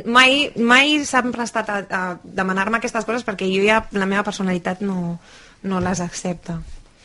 [0.05, 4.81] mai, mai s'han prestat a, a demanar-me aquestes coses perquè jo ja la meva personalitat
[4.85, 5.17] no,
[5.63, 6.59] no les accepta.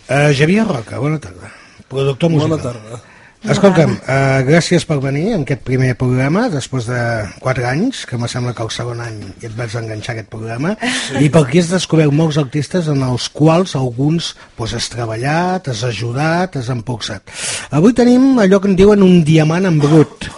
[0.09, 1.53] Uh, Javier Roca, bona tarda.
[1.89, 2.57] Productor musical.
[2.57, 3.03] Bona tarda.
[3.43, 6.99] Escolta'm, uh, gràcies per venir en aquest primer programa, després de
[7.43, 10.31] 4 anys, que me sembla que el segon any ja et vaig enganxar a aquest
[10.31, 10.77] programa,
[11.19, 15.83] i per aquí has descobert molts artistes en els quals alguns pues, has treballat, has
[15.89, 17.35] ajudat, has empolsat.
[17.75, 20.31] Avui tenim allò que en diuen un diamant en brut,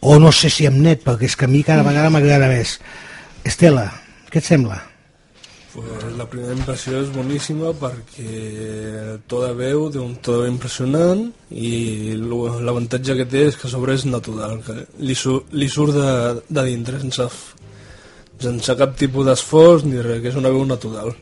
[0.00, 2.78] o no sé si en net, perquè és que a mi cada vegada m'agrada més.
[3.44, 3.90] Estela,
[4.32, 4.80] què et sembla?
[5.70, 13.14] Pues la primera impressió és boníssima perquè tota veu té un to impressionant i l'avantatge
[13.20, 16.10] que té és que a sobre és natural, que li, su li surt de,
[16.48, 17.28] de dintre sense,
[18.42, 21.14] sense cap tipus d'esforç ni res, que és una veu natural.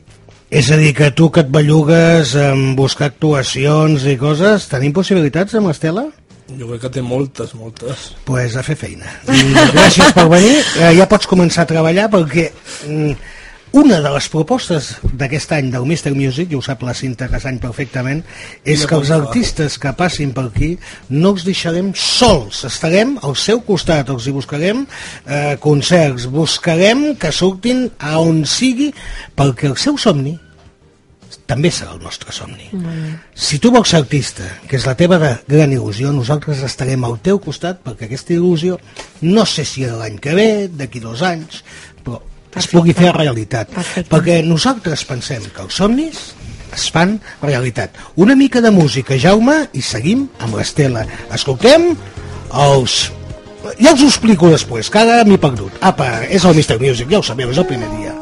[0.49, 5.53] És a dir, que tu que et bellugues en buscar actuacions i coses, tenim possibilitats
[5.59, 6.07] amb l'Estela?
[6.57, 8.13] Jo crec que té moltes, moltes.
[8.25, 9.11] pues a fer feina.
[9.29, 10.55] I gràcies per venir.
[10.79, 12.47] Eh, ja pots començar a treballar perquè
[12.87, 13.13] mm,
[13.77, 16.15] una de les propostes d'aquest any del Mr.
[16.17, 18.23] Music, i ho sap la Cinta Casany perfectament,
[18.65, 20.71] és que els artistes que passin per aquí
[21.13, 24.85] no els deixarem sols, estarem al seu costat, els hi buscarem
[25.27, 28.89] eh, concerts, buscarem que surtin a on sigui,
[29.37, 30.39] perquè el seu somni
[31.49, 32.69] també serà el nostre somni.
[33.33, 37.17] Si tu vols ser artista, que és la teva de gran il·lusió, nosaltres estarem al
[37.25, 38.77] teu costat perquè aquesta il·lusió,
[39.25, 41.63] no sé si l'any que ve, d'aquí dos anys,
[42.05, 42.21] però
[42.59, 43.73] es pugui fer realitat.
[43.73, 44.11] Perfecte.
[44.13, 46.21] Perquè nosaltres pensem que els somnis
[46.75, 47.97] es fan realitat.
[48.15, 51.05] Una mica de música, Jaume, i seguim amb l'Estela.
[51.33, 51.91] Escoltem
[52.69, 53.01] els...
[53.81, 55.81] Ja us ho explico després, que ara m'he perdut.
[55.81, 56.79] Apa, és el Mr.
[56.79, 58.18] Music, ja ho sabeu, és el primer dia.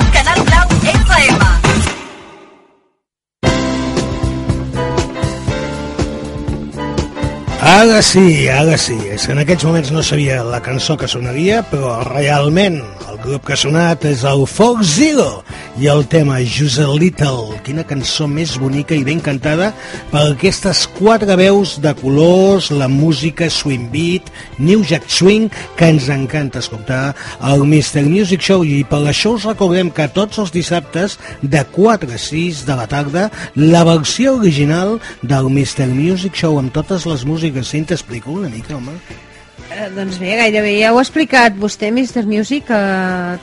[7.70, 8.96] Ara sí, ara sí.
[9.30, 12.80] En aquests moments no sabia la cançó que sonaria, però realment
[13.20, 15.42] grup que ha sonat és el Fox Zero
[15.80, 17.59] i el tema Just a Little.
[17.66, 19.70] Quina cançó més bonica i ben cantada
[20.11, 24.28] per aquestes quatre veus de colors, la música swing beat,
[24.59, 28.04] New Jack Swing, que ens encanta escoltar al Mr.
[28.09, 32.66] Music Show i per això us recordem que tots els dissabtes de 4 a 6
[32.68, 35.90] de la tarda la versió original del Mr.
[35.94, 37.68] Music Show amb totes les músiques.
[37.70, 39.29] Sí, t'explico una mica, home.
[39.70, 42.24] Eh, doncs bé, gairebé ja ho ha explicat vostè, Mr.
[42.26, 42.78] Music, que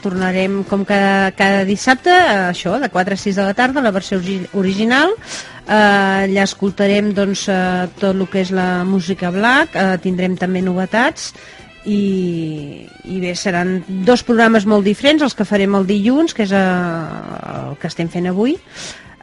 [0.04, 3.94] tornarem com cada, cada dissabte, a això, de 4 a 6 de la tarda, la
[3.96, 5.14] versió origi- original.
[5.68, 10.62] Eh, allà escoltarem doncs, eh, tot el que és la música black, eh, tindrem també
[10.62, 11.32] novetats,
[11.88, 16.52] i, i bé, seran dos programes molt diferents, els que farem el dilluns, que és
[16.52, 18.58] eh, el que estem fent avui,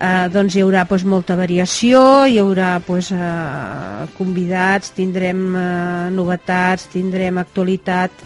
[0.01, 6.89] eh, doncs hi haurà doncs, molta variació, hi haurà doncs, eh, convidats, tindrem eh, novetats,
[6.93, 8.25] tindrem actualitat,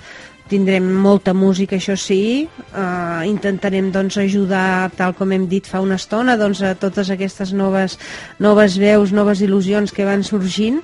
[0.49, 5.97] tindrem molta música, això sí, eh, intentarem doncs, ajudar, tal com hem dit fa una
[6.01, 7.99] estona, doncs, a totes aquestes noves,
[8.39, 10.81] noves veus, noves il·lusions que van sorgint,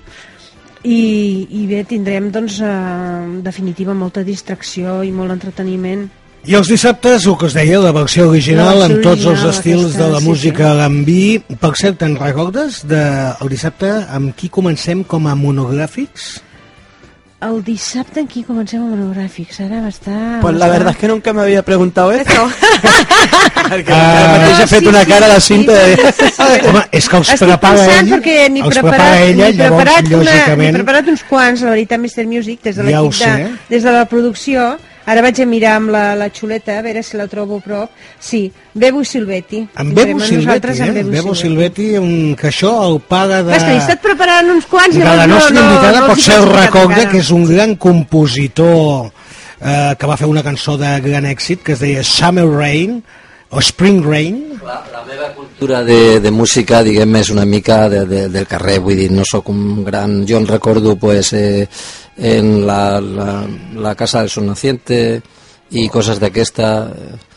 [0.84, 6.10] i, i bé, tindrem doncs, eh, en definitiva molta distracció i molt entreteniment
[6.44, 9.44] I els dissabtes, el que us deia, la versió original, La versió amb tots els
[9.48, 11.20] estils aquesta, de la sí, música a l'enví.
[11.60, 13.00] Per cert, te'n recordes de,
[13.40, 16.34] el dissabte amb qui comencem com a monogràfics?
[17.44, 19.62] El dissabte en qui comencem amb monogràfics?
[19.64, 20.20] Ara va estar...
[20.44, 22.44] Pues la verdad es que nunca me había preguntado esto.
[23.64, 25.96] Perquè Ah, ara mateix he fet sí, una sí, cara a la sí, cinta de...
[26.68, 29.56] Home, és que els Estic prepara pensant ell, perquè ni els preparat, prepara ella, ni
[29.56, 30.76] llavors, preparat, una, ni lògicament...
[30.82, 32.26] preparat uns quants, la veritat, Mr.
[32.28, 33.30] Music, des de Ja l'equip sé.
[33.32, 34.66] de, des de la producció.
[35.04, 38.04] Ara vaig a mirar amb la, la xuleta, a veure si la trobo a prop.
[38.20, 39.60] Sí, Bebu Silvetti.
[39.80, 40.86] En Bebo Silvetti, eh?
[40.86, 41.88] en Bebu Bebo Silvetti.
[42.00, 43.52] Un, que això el paga de...
[43.58, 46.24] He estat preparant uns quants i de la nostra no, no, invitada no els pot
[46.24, 47.10] ser el cara.
[47.12, 49.10] que és un gran compositor
[49.60, 53.02] eh, que va fer una cançó de gran èxit que es deia Summer Rain
[53.54, 54.58] o Spring Rain.
[54.64, 58.98] La, la meva cultura de, música, diguem, és una mica de, de, del carrer, vull
[58.98, 60.24] dir, no sóc un gran...
[60.26, 61.68] Jo en recordo, pues, eh,
[62.16, 64.98] en la, casa del Sol Naciente
[65.70, 67.33] i coses d'aquesta, eh,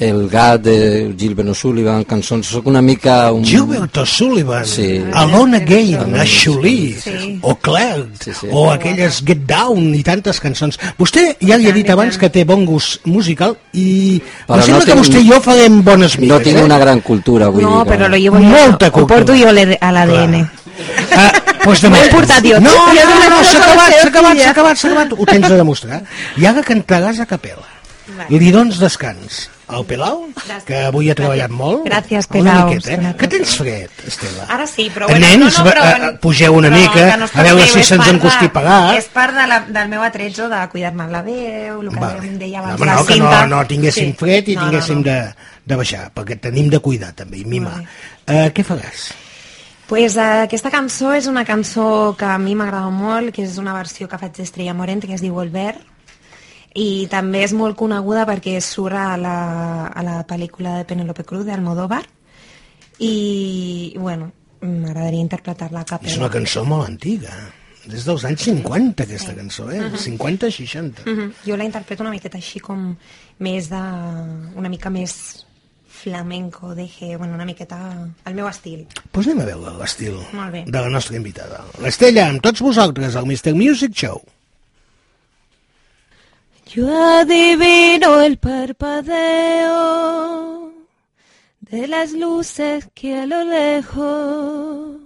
[0.00, 3.32] el gat de Gilbert O'Sullivan, cançons, sóc una mica...
[3.34, 3.42] Un...
[3.44, 5.02] Gilbert O'Sullivan Sí.
[5.12, 7.38] Alone Again, a Xulí Sí.
[7.42, 8.46] o Claire Sí, sí.
[8.50, 12.44] o aquelles Get Down i tantes cançons vostè ja li ha dit abans que té
[12.46, 16.14] bon gust musical i Però em sembla no que tinc- vostè i jo farem bones
[16.18, 16.64] migues No tinc eh?
[16.64, 17.96] una gran cultura, vull No, dir que...
[17.96, 19.18] però lo llevo Molta yo, ho cultura.
[19.18, 20.48] porto jo a l'ADN.
[21.18, 21.32] Ah,
[21.64, 22.14] pues M'ho he demostra.
[22.14, 22.60] portat jo.
[22.60, 25.12] No, no, Jo no, no, soc s'ha acabat, s'ha acabat, s'ha acabat, s'ha acabat.
[25.18, 26.02] Ho tens de demostrar.
[26.40, 27.66] I ara cantaràs a capella.
[28.30, 30.26] Li dones descans al Pelau,
[30.66, 31.84] que avui ha treballat molt.
[31.86, 32.70] Gràcies, Pelau.
[32.70, 33.14] miqueta, eh?
[33.20, 34.46] Que tens fred, Estela?
[34.48, 37.16] Ara sí, però Eh, bueno, nens, no, no, però, va- eh, pugeu una però mica,
[37.16, 38.96] no a veure si se'ns encostipagat.
[38.98, 42.28] És part de la, del meu atretzo de cuidar-me la veu, el que Vale.
[42.38, 43.46] deia No, abans la no, que cinta.
[43.46, 45.10] no, no tinguéssim fred i No, tinguéssim no, no.
[45.10, 45.34] De,
[45.68, 47.82] de baixar, perquè tenim de cuidar també, i mimar.
[48.26, 49.12] Uh, què faràs?
[49.88, 53.72] Pues, eh, aquesta cançó és una cançó que a mi m'agrada molt, que és una
[53.72, 55.76] versió que faig d'Estrella Morente, que es diu Volver,
[56.78, 59.36] i també és molt coneguda perquè surt a la,
[59.88, 62.04] a la pel·lícula de Penélope Cruz, d'Almodóvar,
[63.02, 64.30] i, bueno,
[64.62, 66.12] m'agradaria interpretar-la a capella.
[66.12, 67.34] És una cançó molt antiga.
[67.88, 69.80] Des dels anys 50, aquesta cançó, eh?
[69.80, 71.06] 50-60.
[71.06, 71.28] Mhm.
[71.46, 72.90] Jo la interpreto una miqueta així com
[73.40, 73.82] més de...
[74.60, 75.14] una mica més
[75.98, 77.78] flamenco, deje, bueno, una miqueta
[78.24, 78.84] al meu estil.
[78.92, 80.18] Doncs pues anem a veure l'estil
[80.68, 81.64] de la nostra invitada.
[81.82, 83.56] L'Estella, amb tots vosaltres, al Mr.
[83.56, 84.20] Music Show.
[86.68, 89.70] Yo adivino el parpadeo
[91.60, 94.98] de las luces que a lo lejos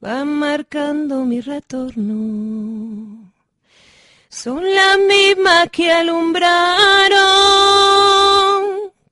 [0.00, 3.32] van marcando mi retorno.
[4.28, 6.50] Son las mismas que alumbraron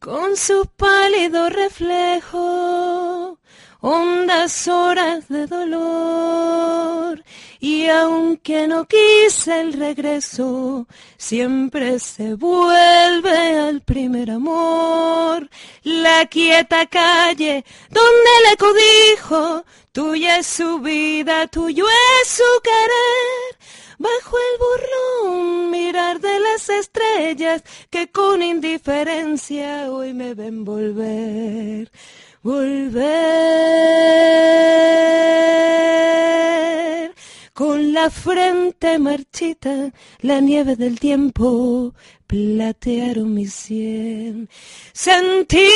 [0.01, 3.39] con su pálido reflejo
[3.81, 7.23] hondas horas de dolor.
[7.65, 10.87] Y aunque no quise el regreso,
[11.17, 15.49] siempre se vuelve al primer amor.
[15.83, 21.87] La quieta calle donde le codijo, tuya es su vida, tuyo
[22.21, 23.57] es su querer.
[23.97, 31.91] bajo el burlón mirar de las estrellas que con indiferencia hoy me ven volver,
[32.43, 33.95] volver.
[37.55, 39.93] Con la frente marchita,
[40.23, 41.95] la nieve del tiempo
[42.27, 44.49] platearon mi sien.
[44.93, 45.69] Sentí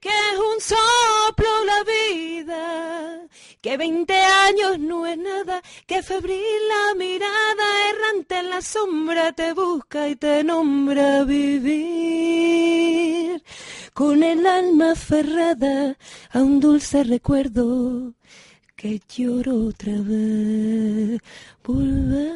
[0.00, 3.28] que es un soplo la vida,
[3.60, 9.52] que 20 años no es nada, que febril la mirada errante en la sombra te
[9.52, 12.62] busca y te nombra vivir.
[13.92, 15.98] Con el alma aferrada
[16.30, 18.14] a un dulce recuerdo
[18.82, 21.20] que lloro otra vez.
[21.62, 22.32] Volver.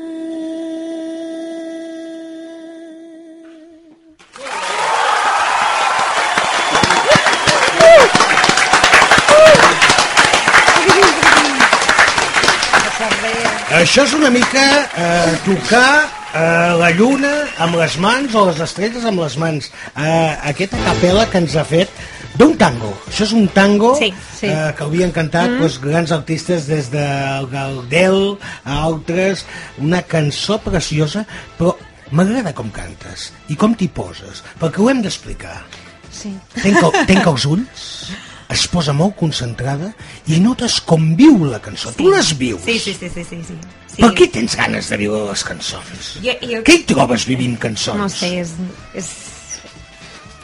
[13.77, 14.63] Això és una mica
[14.97, 19.67] eh, tocar eh, la lluna amb les mans o les estrelles amb les mans.
[19.99, 21.91] Eh, aquesta capella que ens ha fet
[22.37, 22.93] d'un tango.
[23.09, 24.47] Això és un tango Sí, sí.
[24.47, 25.61] Eh, que havien cantat Mm.
[25.63, 29.45] doncs, grans artistes des del Galdel a altres.
[29.79, 31.27] Una cançó preciosa,
[31.59, 31.77] però
[32.13, 35.65] m'agrada com cantes i com t'hi poses, perquè ho hem d'explicar.
[36.11, 36.31] Sí.
[36.63, 37.83] Tenc, el, tenc els ulls,
[38.49, 39.91] es posa molt concentrada
[40.31, 41.91] i notes com viu la cançó.
[41.99, 42.63] Tu les vius.
[42.65, 43.57] Sí, sí, sí, sí, sí, sí.
[43.91, 44.01] sí.
[44.01, 46.13] Per què tens ganes de viure les cançons?
[46.23, 46.61] Jo, jo...
[46.63, 47.99] Què hi trobes vivint cançons?
[47.99, 48.53] No sé, és,
[48.95, 49.11] és,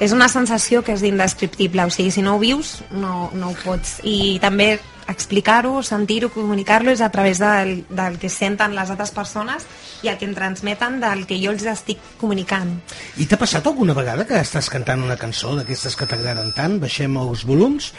[0.02, 3.58] és una sensació que és indescriptible, o sigui, si no ho vius, no, no ho
[3.62, 4.00] pots.
[4.02, 4.74] I també
[5.12, 9.66] explicar-ho, sentir-ho, comunicar-lo és a través del, del que senten les altres persones
[10.02, 12.74] i el que em transmeten del que jo els estic comunicant.
[13.22, 17.18] I t'ha passat alguna vegada que estàs cantant una cançó d'aquestes que t'agraden tant, baixem
[17.22, 17.92] els volums,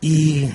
[0.00, 0.48] i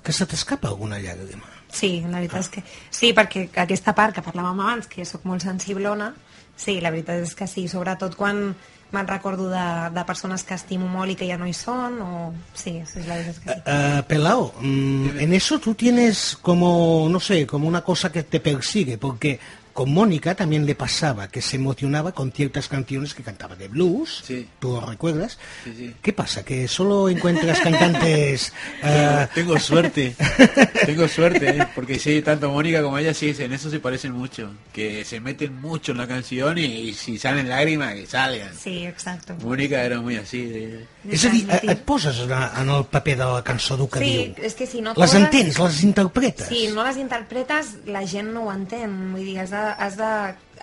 [0.00, 1.48] que se t'escapa alguna llàgrima?
[1.70, 2.64] Sí, la veritat és que...
[2.90, 6.14] Sí, perquè aquesta part que parlàvem abans, que sóc molt sensiblona,
[6.56, 8.54] sí, la veritat és que sí, sobretot quan
[8.92, 12.32] me'n recordo de, de persones que estimo molt i que ja no hi són, o...
[12.54, 13.42] Sí, sí, la que sí.
[13.46, 18.40] Uh, Pelao, mm, en eso tú tienes como, no sé, como una cosa que te
[18.40, 19.38] persigue, porque
[19.72, 24.22] con Mónica también le pasaba que se emocionaba con ciertas canciones que cantaba de blues,
[24.26, 24.48] Sí.
[24.58, 25.38] ¿tú lo recuerdas?
[25.64, 25.94] Sí, sí.
[26.02, 26.44] ¿Qué pasa?
[26.44, 28.52] ¿Que solo encuentras cantantes...
[28.82, 30.14] eh, Tengo suerte,
[30.86, 31.66] tengo suerte, ¿eh?
[31.74, 35.60] porque sí, tanto Mónica como ella sí, en eso se parecen mucho, que se meten
[35.60, 38.54] mucho en la canción y, y si salen lágrimas, que salgan.
[38.56, 39.34] Sí, exacto.
[39.42, 40.44] Mónica era muy así.
[40.46, 40.86] De...
[41.10, 44.10] És a dir, eh, et poses en, el paper de la cançó del que Sí,
[44.36, 44.44] diu.
[44.44, 46.48] és que si no et Les poses- entens, les interpretes.
[46.48, 49.12] Si no les interpretes, la gent no ho entén.
[49.14, 50.08] Vull dir, has de, has de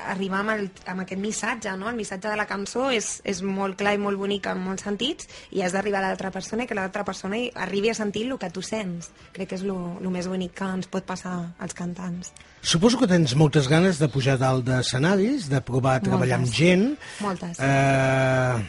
[0.07, 1.87] arribar amb, el, amb aquest missatge, no?
[1.89, 5.25] El missatge de la cançó és, és molt clar i molt bonic en molts sentits
[5.51, 8.49] i has d'arribar a l'altra persona i que l'altra persona arribi a sentir el que
[8.53, 9.09] tu sents.
[9.33, 12.29] Crec que és el més bonic que ens pot passar als cantants.
[12.61, 16.53] Suposo que tens moltes ganes de pujar dalt d'escenaris, de provar a treballar Moltes.
[16.53, 16.85] amb gent.
[17.21, 17.57] Moltes.
[17.59, 18.67] Eh,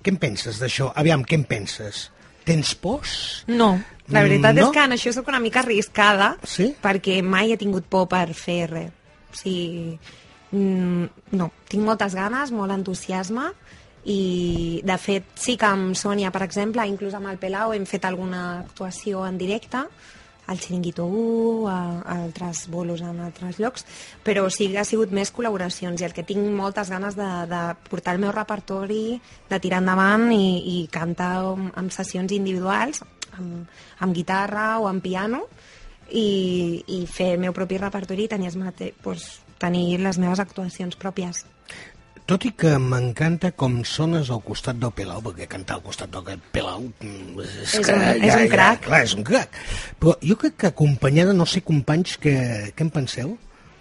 [0.00, 0.92] què en penses d'això?
[0.96, 2.06] Aviam, què en penses?
[2.48, 3.44] Tens pors?
[3.52, 3.74] No,
[4.08, 4.70] la veritat No?
[4.70, 6.70] és que en això sóc una mica arriscada Sí?
[6.82, 8.90] perquè mai he tingut por per fer res.
[9.30, 9.98] O sigui,
[10.52, 13.50] mm, no, tinc moltes ganes, molt entusiasme
[14.08, 18.06] i de fet sí que amb Sònia, per exemple, inclús amb el Pelau hem fet
[18.08, 19.84] alguna actuació en directe
[20.50, 23.84] al Chiringuito 1, a, a altres bolos en altres llocs,
[24.26, 27.60] però sí que ha sigut més col·laboracions i el que tinc moltes ganes de, de
[27.86, 29.20] portar el meu repertori,
[29.50, 33.04] de tirar endavant i, i cantar amb, amb sessions individuals,
[33.38, 33.68] amb,
[34.02, 35.44] amb guitarra o amb piano,
[36.10, 40.40] i, i fer el meu propi repertori i tenir, els mate, doncs, tenir les meves
[40.42, 41.44] actuacions pròpies.
[42.30, 46.38] Tot i que m'encanta com sones al costat del Pelau, perquè cantar al costat del
[46.54, 48.80] Pelau mm, és, És que un- és un crac.
[48.84, 49.56] clar, és un crac.
[49.98, 52.34] Però jo crec que acompanyada, no sé, companys, que,
[52.76, 53.36] què en penseu?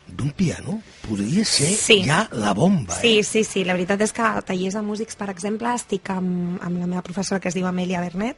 [0.09, 1.99] D'un piano podria ser Sí.
[2.07, 3.01] ja la bomba, eh?
[3.01, 3.63] Sí, sí, sí.
[3.63, 7.03] La veritat és que a tallers de músics, per exemple, estic amb, amb la meva
[7.05, 8.37] professora que es diu Amèlia Bernet,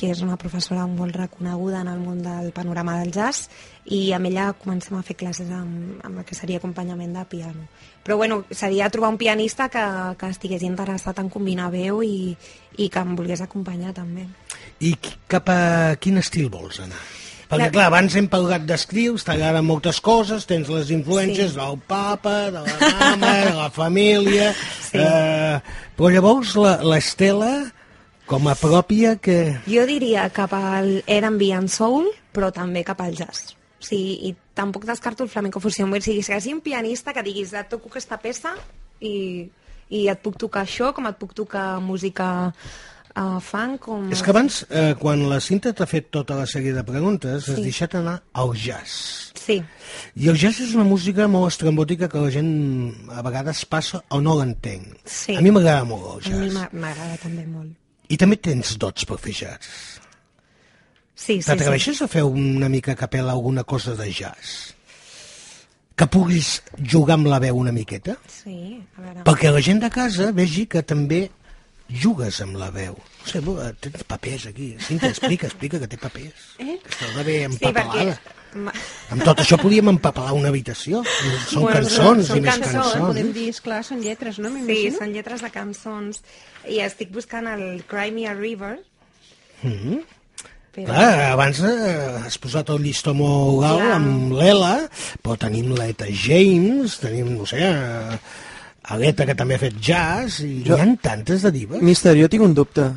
[0.00, 3.50] que és una professora molt reconeguda en el món del panorama del jazz,
[3.84, 7.66] i amb ella comencem a fer classes amb, amb el que seria acompanyament de piano.
[8.02, 9.84] Però bueno, seria trobar un pianista que,
[10.16, 12.32] que estigués interessat en combinar veu i,
[12.80, 14.24] i que em volgués acompanyar també.
[14.80, 14.94] I
[15.28, 15.60] cap a
[16.00, 17.02] quin estil vols anar?
[17.50, 21.58] Perquè, La- clar, abans hem parlat d'estils, t'agraden moltes coses, tens les influències Sí.
[21.58, 24.52] del papa, de la mama, de la família...
[24.90, 24.96] Sí.
[25.02, 25.60] Eh,
[25.98, 27.50] però llavors la- l'Estela,
[28.30, 29.38] com a pròpia, que...
[29.66, 33.56] Jo diria cap al R&B and soul, però també cap al jazz.
[33.80, 35.86] O sigui, i tampoc descarto el flamenco fusió.
[35.88, 38.54] O sigui, si hi un pianista que diguis, et toco aquesta peça
[39.00, 39.48] i,
[39.90, 42.28] i et puc tocar això, com et puc tocar música
[43.16, 44.06] uh, fan com...
[44.12, 47.56] És que abans, eh, quan la Cinta t'ha fet tota la sèrie de preguntes, has
[47.58, 47.64] Sí.
[47.66, 49.32] deixat anar al jazz.
[49.40, 49.56] Sí.
[50.20, 54.20] I el jazz és una música molt estrambòtica que la gent a vegades passa o
[54.22, 54.84] no l'entén.
[55.08, 55.34] Sí.
[55.34, 56.54] A mi m'agrada molt el A mi jazz.
[56.60, 57.72] m'a- m'agrada també molt.
[58.10, 59.68] I també tens dots per fer jazz.
[61.14, 62.04] Sí, sí, T'atreveixes sí.
[62.04, 64.74] a fer una mica capella alguna cosa de jazz?
[65.94, 68.16] Que puguis jugar amb la veu una miqueta?
[68.32, 69.24] Sí, a veure...
[69.28, 71.26] Perquè la gent de casa vegi que també
[71.90, 72.96] jugues amb la veu.
[72.96, 74.72] No sé, bo, tens papers aquí.
[74.80, 76.46] Cinta, explica, explica que té papers.
[76.62, 76.78] Eh?
[76.88, 77.90] Esteu de bé Sí, empapelada.
[78.16, 78.36] perquè...
[78.54, 78.74] ma-
[79.10, 81.02] Amb tot això podíem empapelar una habitació.
[81.48, 83.06] Són Bueno, cançons són i més cançons, cançons.
[83.08, 84.52] Podem dir, esclar, són lletres, no?
[84.66, 86.22] Sí, són lletres de cançons.
[86.68, 88.78] I estic buscant el Cry Me a River.
[89.62, 90.00] Mm.
[90.70, 90.86] Però...
[90.86, 94.76] Clar, abans eh, has posat el llistó molt alt amb l'Ela,
[95.18, 98.18] però tenim l'Eta James, tenim, no sé, eh,
[98.90, 101.80] Aleta, que també ha fet jazz, i Jo- hi ha tantes de divas.
[101.82, 102.88] Mister, jo tinc un dubte.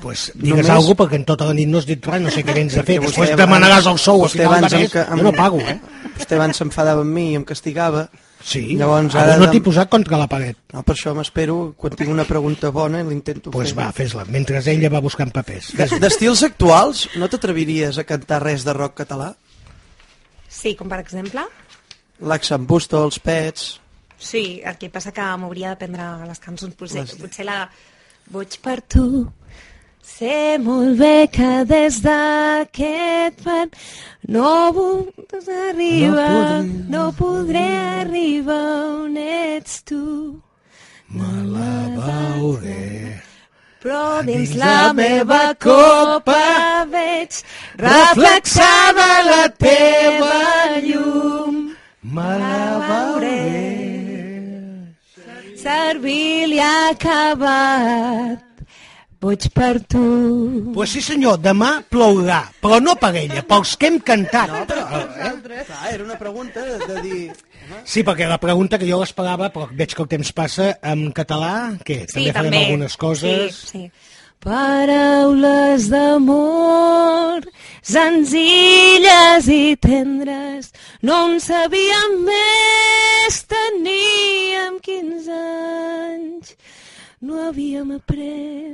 [0.00, 2.44] Pues digues Només- alguna perquè en tota la nit no has dit res, no sé
[2.44, 3.00] què vens a fer.
[3.00, 4.94] Perquè Després demanaràs el sou a vostè final abans de mes.
[4.94, 5.80] em- Jo no pago, eh?
[6.18, 8.08] Vostè abans s'enfadava amb mi i em castigava.
[8.44, 10.56] Sí, Llavors, ara ara no t'he posat contra la paret.
[10.72, 13.78] No, per això m'espero, quan tinc una pregunta bona, l'intento Doncs pues fer.
[13.84, 15.72] va, fes-la, mentre ella va buscant papers.
[15.98, 19.34] D'estils actuals, no t'atreviries a cantar res de rock català?
[20.48, 21.40] Sí, com per exemple...
[22.20, 23.80] L'Axambusto, els Pets...
[24.24, 26.74] Sí, el que passa que m'hauria d'aprendre les cançons.
[26.78, 27.64] Potser, Les- potser la...
[28.32, 29.06] Boig per tu.
[30.04, 33.70] Sé molt bé que des d'aquest fan
[34.32, 35.34] no puc
[35.68, 36.62] arribar,
[36.92, 37.64] no podré
[38.00, 38.64] arribar
[39.04, 40.00] on ets tu.
[41.08, 43.20] Me la veuré.
[43.84, 47.42] Però dins la meva copa veig
[47.76, 51.60] reflexada la teva llum.
[52.02, 53.93] Me la Servir
[55.64, 58.42] li ha acabat.
[59.24, 60.72] Boig per tu.
[60.74, 64.50] Pues sí senyor, demà plourà, però no per ella, pels que hem cantat.
[64.52, 65.64] No, però eh?
[65.64, 67.32] Clar, era una pregunta de dir...
[67.88, 71.78] Sí, perquè la pregunta que jo l'esperava, però veig que el temps passa, en català,
[71.80, 72.02] què?
[72.12, 73.62] també farem algunes coses?
[73.70, 74.13] Sí, sí.
[74.44, 77.46] Paraules d'amor,
[77.80, 80.68] senzilles i tendres,
[81.00, 86.52] no en sabíem més, teníem 15 anys.
[87.24, 88.64] No havíem après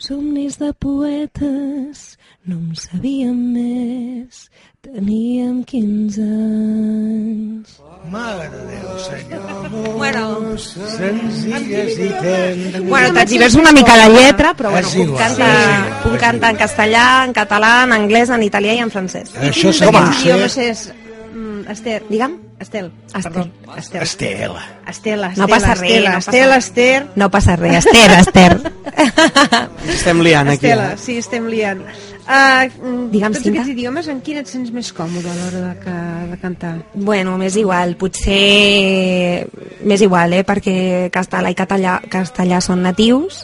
[0.00, 2.16] somnis de poetes,
[2.48, 4.46] no en sabíem més,
[4.82, 7.78] teníem 15 anys.
[8.10, 9.94] Mare de Déu, senyor.
[9.94, 12.88] Bueno, Senzilles i tendres.
[12.88, 17.06] bueno t'exhibes una mica la lletra, però bueno, puc, igual, cantar, puc cantar en castellà,
[17.28, 19.30] en català, en anglès, en italià i en francès.
[19.38, 20.72] Això senyor idiomes ser...
[20.74, 20.90] és...
[21.30, 22.02] Mm, Esther.
[22.10, 22.34] Digue'm.
[22.62, 22.92] Estel.
[23.06, 23.22] Estel.
[23.22, 23.76] Perdó.
[23.76, 24.02] Estel.
[24.02, 24.62] Estela.
[24.88, 27.08] Estela, No Estela, passa res, Estela, no Estela.
[27.16, 28.72] No passa res, Esther, Esther.
[29.88, 30.66] Estem liant aquí.
[30.66, 30.98] Estela, eh?
[30.98, 31.82] sí, estem liant.
[32.22, 32.68] Uh,
[33.10, 33.60] Digue'm, tots Cinta.
[33.60, 35.94] aquests idiomes, en quin et sents més còmode a l'hora de, que,
[36.30, 36.74] de cantar?
[36.94, 39.46] Bueno, m'és igual, potser
[39.82, 43.42] m'és igual, eh, perquè castellà i català, castellà són natius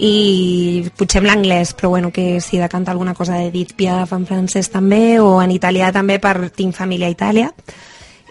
[0.00, 4.12] i potser amb l'anglès, però bueno, que si de cantar alguna cosa de Edith Piaf
[4.16, 7.50] en francès també, o en italià també, per tinc família a Itàlia,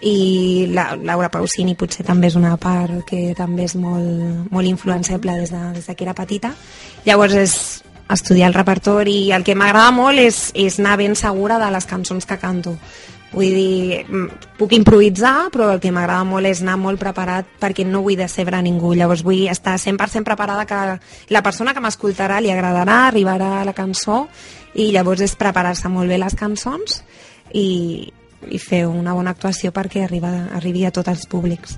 [0.02, 5.36] i la, Laura Pausini potser també és una part que també és molt, molt influenciable
[5.40, 6.54] des de, des de que era petita.
[7.04, 7.54] Llavors és
[8.10, 11.86] estudiar el repertori i el que m'agrada molt és, és anar ben segura de les
[11.86, 12.76] cançons que canto.
[13.30, 17.86] Vull dir, mm, puc improvisar, però el que m'agrada molt és anar molt preparat perquè
[17.86, 18.94] no vull decebre a ningú.
[18.94, 20.98] Llavors vull estar 100% preparada que
[21.28, 24.26] la persona que m'escoltarà li agradarà, arribarà a la cançó
[24.74, 27.04] i llavors és preparar-se molt bé les cançons
[27.54, 28.12] i,
[28.48, 31.76] i fer una bona actuació perquè arriba, arribi a tots els públics.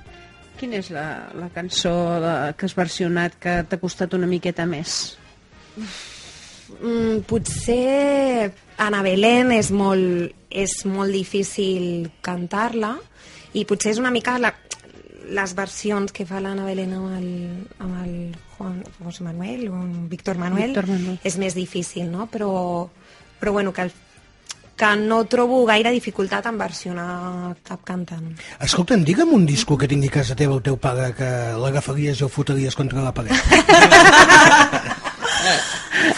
[0.59, 1.91] Quina és la, la cançó
[2.23, 5.17] de, que has versionat que t'ha costat una miqueta més?
[6.79, 12.95] Mm, potser Ana Belén és molt, és molt difícil cantar-la
[13.53, 14.53] i potser és una mica la,
[15.33, 17.27] les versions que fa l'Anna Belén amb el,
[17.83, 18.15] amb el
[18.55, 21.19] Juan José Manuel o Víctor Manuel, Víctor Manuel.
[21.23, 22.27] és més difícil, no?
[22.31, 22.53] Però,
[23.39, 23.93] però bueno, que, el,
[24.75, 28.31] que no trobo gaire dificultat en versionar cap cantant.
[28.59, 31.29] Escolta'm, digue'm un disco que tingui casa teva el teu pare que
[31.61, 33.33] l'agafaries i el fotries contra la paret.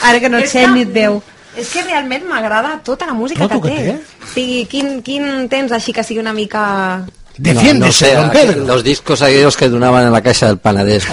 [0.05, 1.21] Ara que no et sent que- ni et veu.
[1.55, 3.83] És que realment m'agrada tota la música Tot que que té.
[3.93, 4.23] té?
[4.23, 7.05] O sigui, quin, quin temps així que sigui una mica...
[7.37, 8.65] Defiéndese, no, no sé, don Pedro.
[8.65, 11.05] los discos aquellos que donaban en la caja del panadés.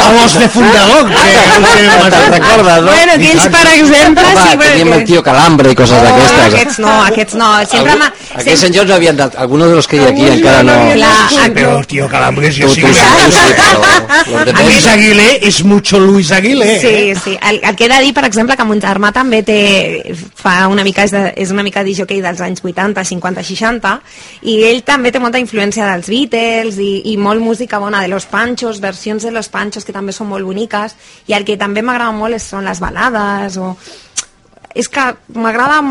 [0.00, 2.90] A los de fundador, que, que ¿Te recordas, no?
[2.90, 4.96] Bueno, aquells, per exemple, Home, sí, teníem perquè...
[4.96, 6.46] el tío Calambre i coses Oh, d'aquestes.
[6.54, 7.50] aquests no, aquests no.
[7.68, 8.40] Sempre Algú-.
[8.40, 10.72] Aquests senyors no havien dat, algunos de los que hi ha aquí encara no...
[10.94, 12.94] Clar, Sí, però tío Calambres, jo Tu- sí tu que...
[12.94, 17.16] sí, sí, Luis Aguilé és mucho Luis Aguilé, Sí, eh?
[17.22, 17.38] sí.
[17.50, 20.82] El, el que he de dir, per exemple, que mon germà també té, fa una
[20.86, 23.94] mica, és, de, és una mica disjockey dels anys 80, 50, 60,
[24.42, 28.26] i ell també té molta influència dels Beatles i, i molt música bona de Los
[28.30, 30.96] Panchos, versions de Los Panchos que també són molt boniques,
[31.28, 33.74] i el que també m'agrada molt són les balades, o...
[34.70, 35.02] És que
[35.34, 35.82] m'agraden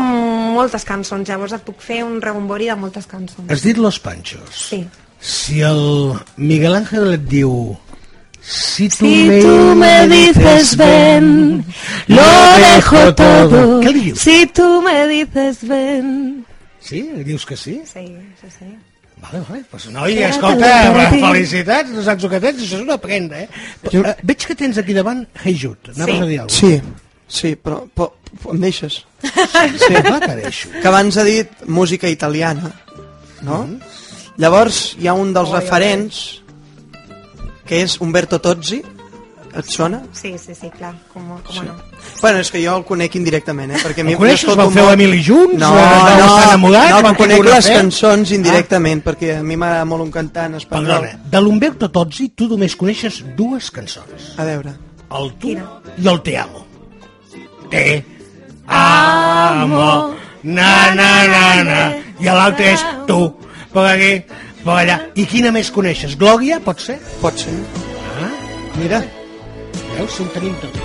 [0.56, 3.44] moltes cançons, llavors et puc fer un rebombori de moltes cançons.
[3.52, 4.64] Has dit Los Panchos.
[4.70, 4.80] Sí.
[5.20, 7.76] Si el Miguel Ángel et diu...
[8.40, 11.62] Si tu, Si tú me dices ven,
[12.06, 12.22] lo
[12.56, 13.82] dejo todo.
[14.16, 16.46] Si tú me dices ven.
[16.90, 17.02] Sí?
[17.26, 17.80] Dius que sí?
[17.86, 18.06] Sí,
[18.40, 18.70] sí, sí.
[19.20, 19.64] Vale, vale.
[19.70, 20.70] Pues, noi, escolta,
[21.12, 23.48] felicitats, no saps el que tens, això és una prenda, eh?
[23.92, 24.00] Jo...
[24.00, 26.22] Uh, veig que tens aquí davant Hey Jude, anaves Sí.
[26.24, 26.72] a dir alguna Sí,
[27.28, 28.08] sí, però, però,
[28.40, 29.02] però em deixes.
[29.20, 32.72] Sí, Clar que abans ha dit música italiana,
[33.44, 33.60] no?
[34.40, 36.22] Llavors hi ha un dels referents
[37.68, 38.80] que és Umberto Tozzi,
[39.56, 40.02] et sona?
[40.12, 41.62] Sí, sí, sí, clar, com, com sí.
[41.66, 41.74] no.
[42.20, 43.80] Bueno, és que jo el conec indirectament, eh?
[43.82, 44.54] Perquè a mi- El coneixes?
[44.56, 45.54] Vau fer l'Emili junts?
[45.58, 45.80] No, no,
[46.42, 46.90] enamorats?
[46.90, 47.74] no, Vau però conec fer les fe?
[47.74, 50.86] cançons indirectament, perquè a mi m'agrada molt un cantant espanyol.
[51.00, 54.32] Perdona, de l'Umberto Tozzi tu només coneixes dues cançons.
[54.38, 54.74] A veure.
[55.10, 56.66] El tu i el te amo.
[57.70, 58.04] Te
[58.66, 61.80] amo, na, na, na, na.
[62.20, 63.18] I l'altre és tu,
[63.72, 64.12] per aquí,
[64.64, 64.98] per allà.
[65.16, 66.16] I quina més coneixes?
[66.20, 66.98] Glòria, pot ser?
[67.22, 67.54] Pot ser.
[68.20, 68.30] Ah,
[68.76, 69.02] mira.
[69.96, 70.76] Veus, ho tenim tot.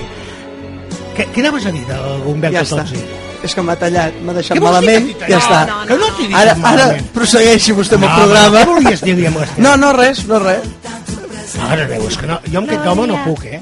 [1.16, 2.84] Què, què anaves a dir de l'Umberto Ja està.
[2.84, 3.04] Tozzi?
[3.46, 5.60] És que m'ha tallat, m'ha deixat malament, ja està.
[5.70, 8.60] No, no, Que no deixat ara, ara prossegueixi vostè amb el No, programa.
[8.62, 9.38] què volies dir-li amb?
[9.62, 10.66] No, no, res, no res.
[11.70, 13.62] Ara veus que no, jo amb aquest home no puc, eh?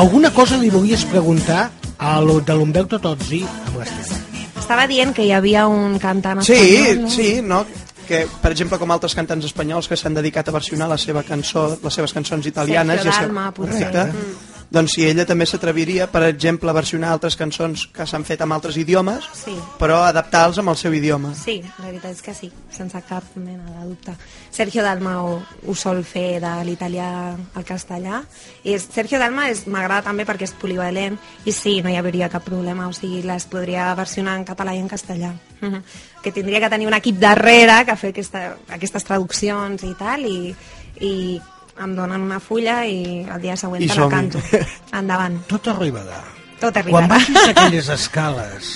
[0.00, 4.18] Alguna cosa li volies preguntar a lo de l'Umberto Tozzi amb l'Ester.
[4.58, 7.10] Estava dient que hi havia un cantant Sí, espanyol, no?
[7.10, 7.64] sí, no?
[8.10, 11.76] Que, per exemple, com altres cantants espanyols que s'han dedicat a versionar la seva cançó,
[11.82, 13.02] les seves cançons italianes.
[13.02, 13.90] Sergio ja sé- Dalma, potser.
[13.90, 14.04] Correcte.
[14.12, 14.49] Mm.
[14.70, 18.52] Doncs si ella també s'atreviria, per exemple, a versionar altres cançons que s'han fet amb
[18.54, 19.56] altres idiomes, Sí.
[19.80, 21.34] però adaptar-los amb el seu idioma.
[21.34, 24.14] Sí, la veritat és que sí, sense cap mena de dubte.
[24.50, 28.22] Sergio Dalma ho, ho sol fer de l'italià al castellà.
[28.62, 32.86] I Sergio Dalma m'agrada també perquè és polivalent i sí, no hi hauria cap problema,
[32.86, 35.34] o sigui, les podria versionar en català i en castellà.
[35.60, 35.82] Mhm.
[36.22, 40.54] que tindria que tenir un equip darrere que fer aquesta, aquestes traduccions i tal, i,
[41.00, 41.40] i
[41.80, 44.40] em donen una fulla i el dia següent I te la canto.
[45.00, 45.38] Endavant.
[45.50, 46.20] Tot arribarà.
[46.60, 47.06] Tot arribarà.
[47.06, 48.72] Quan baixis aquelles escales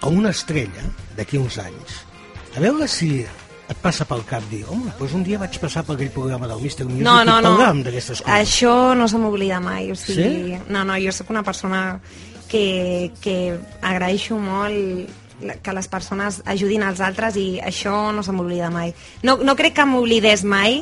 [0.00, 1.98] a una estrella d'aquí uns anys,
[2.56, 3.18] a veure si
[3.68, 6.62] et passa pel cap dir, home, doncs un dia vaig passar per aquell programa del
[6.62, 6.86] Mr.
[6.88, 7.52] Music No, no, i no.
[7.84, 8.32] d'aquestes coses.
[8.32, 9.90] Això no se m'oblida mai.
[9.92, 10.58] O sigui, Sí?
[10.72, 12.00] No, no, jo sóc una persona
[12.48, 15.10] que, que agraeixo molt
[15.62, 18.94] que les persones ajudin als altres i això no se m'oblida mai.
[19.22, 20.80] No, no crec que m'oblidés mai,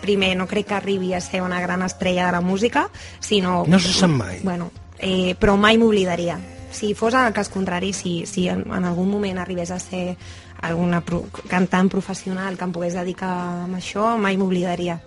[0.00, 2.88] primer, no crec que arribi a ser una gran estrella de la música,
[3.20, 3.64] sinó...
[3.66, 4.40] No se sap mai.
[4.42, 6.38] Bueno, eh, però mai m'oblidaria.
[6.72, 10.16] Si fos el cas contrari, si, si en, en algun moment arribés a ser
[10.62, 13.30] alguna pro, cantant professional que em pogués dedicar
[13.64, 15.00] a això, mai m'oblidaria.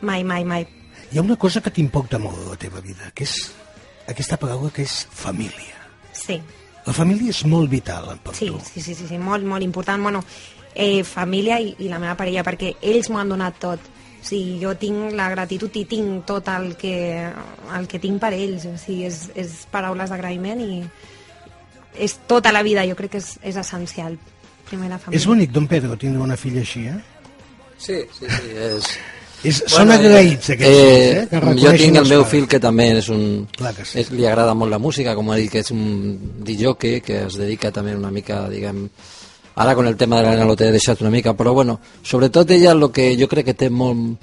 [0.00, 0.66] Mai, mai, mai.
[1.10, 3.34] Hi ha una cosa que t'importa molt a la teva vida, que és
[4.08, 5.76] aquesta paraula que és família.
[6.12, 6.40] Sí,
[6.86, 8.58] La família és molt vital per sí, tu.
[8.64, 10.00] sí, sí, sí, sí molt, molt important.
[10.02, 10.22] Bueno,
[10.74, 13.88] eh, família i, i la meva parella, perquè ells m'ho han donat tot.
[14.20, 16.94] O sigui, jo tinc la gratitud i tinc tot el que,
[17.76, 18.66] el que tinc per ells.
[18.68, 20.82] O sigui, és, és paraules d'agraïment i
[22.00, 24.18] és tota la vida, jo crec que és, és essencial.
[24.68, 25.18] Primer la família.
[25.18, 26.98] És bonic, don Pedro, tindre una filla així, eh?
[27.80, 28.92] Sí, sí, sí, és...
[29.40, 31.28] És, són agraïts, aquests fills, eh?
[31.30, 32.32] Que jo tinc el meu pares.
[32.34, 33.22] fill que també és un...
[33.56, 34.02] Clar que sí.
[34.02, 37.38] és, li agrada molt la música, com ha dit, que és un DJ que es
[37.40, 38.84] dedica també una mica, diguem...
[39.54, 42.72] Ara con el tema de l'Helena lo t'he deixat una mica, però bueno, sobretot ella
[42.72, 44.18] el que jo crec que té molt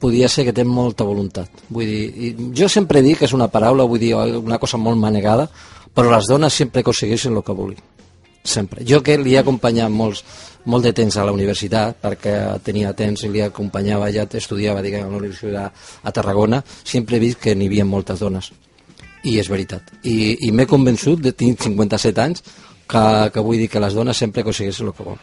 [0.00, 1.50] podia ser que té molta voluntat.
[1.68, 4.98] Vull dir, i jo sempre dic que és una paraula, vull dir, una cosa molt
[5.00, 5.48] manegada,
[5.94, 7.82] però les dones sempre aconsegueixen el que vulguin.
[8.44, 8.84] Sempre.
[8.84, 10.20] Jo que li he acompanyat molts,
[10.68, 12.34] molt de temps a la universitat, perquè
[12.64, 17.22] tenia temps i li acompanyava, ja estudiava diguem, a la universitat a Tarragona, sempre he
[17.22, 18.50] vist que n'hi havia moltes dones.
[19.24, 19.94] I és veritat.
[20.04, 22.44] I, i m'he convençut, de tinc 57 anys,
[22.88, 25.22] que, que vull dir que les dones sempre aconsegueixen el que volen.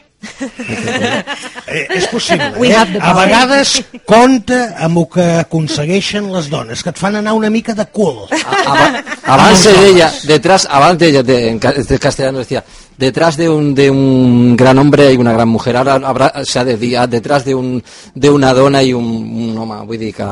[1.68, 2.76] Eh, és possible, eh?
[2.76, 3.16] A power.
[3.26, 3.72] vegades
[4.06, 8.26] compta amb el que aconsegueixen les dones, que et fan anar una mica de cul.
[8.66, 12.64] Aba- Abans de ella, detrás, abans de ella, de, en castellano decía,
[12.98, 15.78] detrás de un, de un gran hombre hay una gran mujer.
[15.78, 17.82] Ahora habrá, se ha de dir, detrás de, un,
[18.14, 19.86] de una dona y un, un home.
[19.86, 20.26] Vull dir que...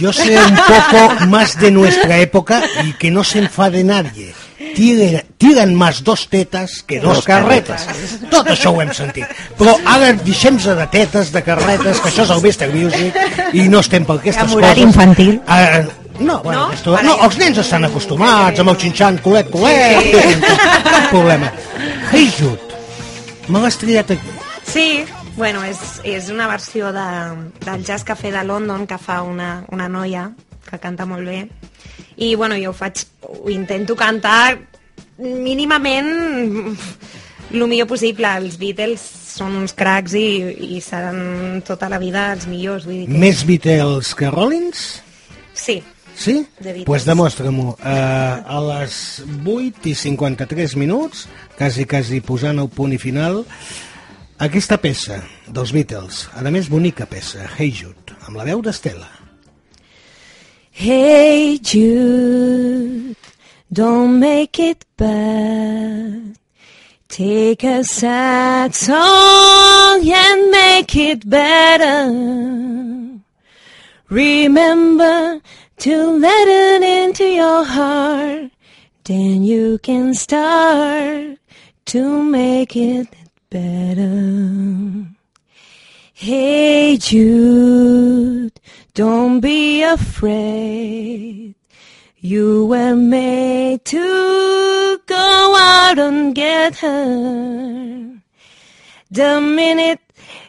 [0.00, 4.34] Yo sé un poco más de nuestra época y que no se enfade nadie.
[4.74, 7.86] Tiren, tiren més dos tetes que dos, Dos carretes.
[8.32, 9.30] Tot això ho hem sentit.
[9.58, 12.72] Però ara deixem de tetes, de carretes, que això és el Mr.
[12.74, 13.20] Music,
[13.52, 14.78] i no estem per aquestes Amb coses.
[14.78, 15.40] infantil.
[15.46, 15.82] Ah,
[16.18, 16.72] no, bueno, no?
[16.72, 20.40] Esto, no, els nens estan acostumats amb el xinxant culet, culet, sí.
[20.84, 21.52] cap problema.
[22.12, 22.60] Hey Jude,
[23.48, 24.32] me l'has triat aquí.
[24.66, 25.04] Sí,
[25.36, 27.06] bueno, és, és una versió de,
[27.66, 30.30] del Jazz Café de London que fa una, una noia
[30.66, 31.44] que canta molt bé.
[32.16, 34.56] I bueno, jo ho faig, ho intento cantar
[35.18, 36.08] mínimament
[37.52, 38.30] el millor possible.
[38.40, 39.02] Els Beatles
[39.36, 40.28] són uns cracs i,
[40.76, 42.88] i seran tota la vida els millors.
[42.88, 43.20] Vull dir que...
[43.20, 44.86] Més Beatles que Rollins?
[45.56, 45.82] Sí,
[46.16, 46.46] Sí?
[46.58, 46.86] Beatles.
[46.88, 47.74] pues demostra-m'ho.
[47.76, 51.26] Uh, a les 8 i 53 minuts,
[51.58, 53.42] quasi, quasi posant el punt i final,
[54.40, 59.25] aquesta peça dels Beatles, a més bonica peça, Hey Jude, amb la veu d'Estela.
[60.78, 63.16] Hey Jude,
[63.72, 66.36] don't make it bad.
[67.08, 72.12] Take a sad song and make it better.
[74.10, 75.40] Remember
[75.78, 78.50] to let it into your heart.
[79.04, 81.38] Then you can start
[81.86, 83.08] to make it
[83.48, 85.15] better.
[86.18, 88.58] Hey Jude,
[88.94, 91.54] don't be afraid.
[92.16, 98.18] You were made to go out and get her.
[99.10, 100.00] The minute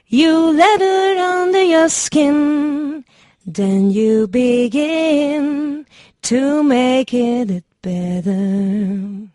[0.08, 3.04] you let her under your skin,
[3.46, 5.86] then you begin
[6.22, 9.28] to make it better.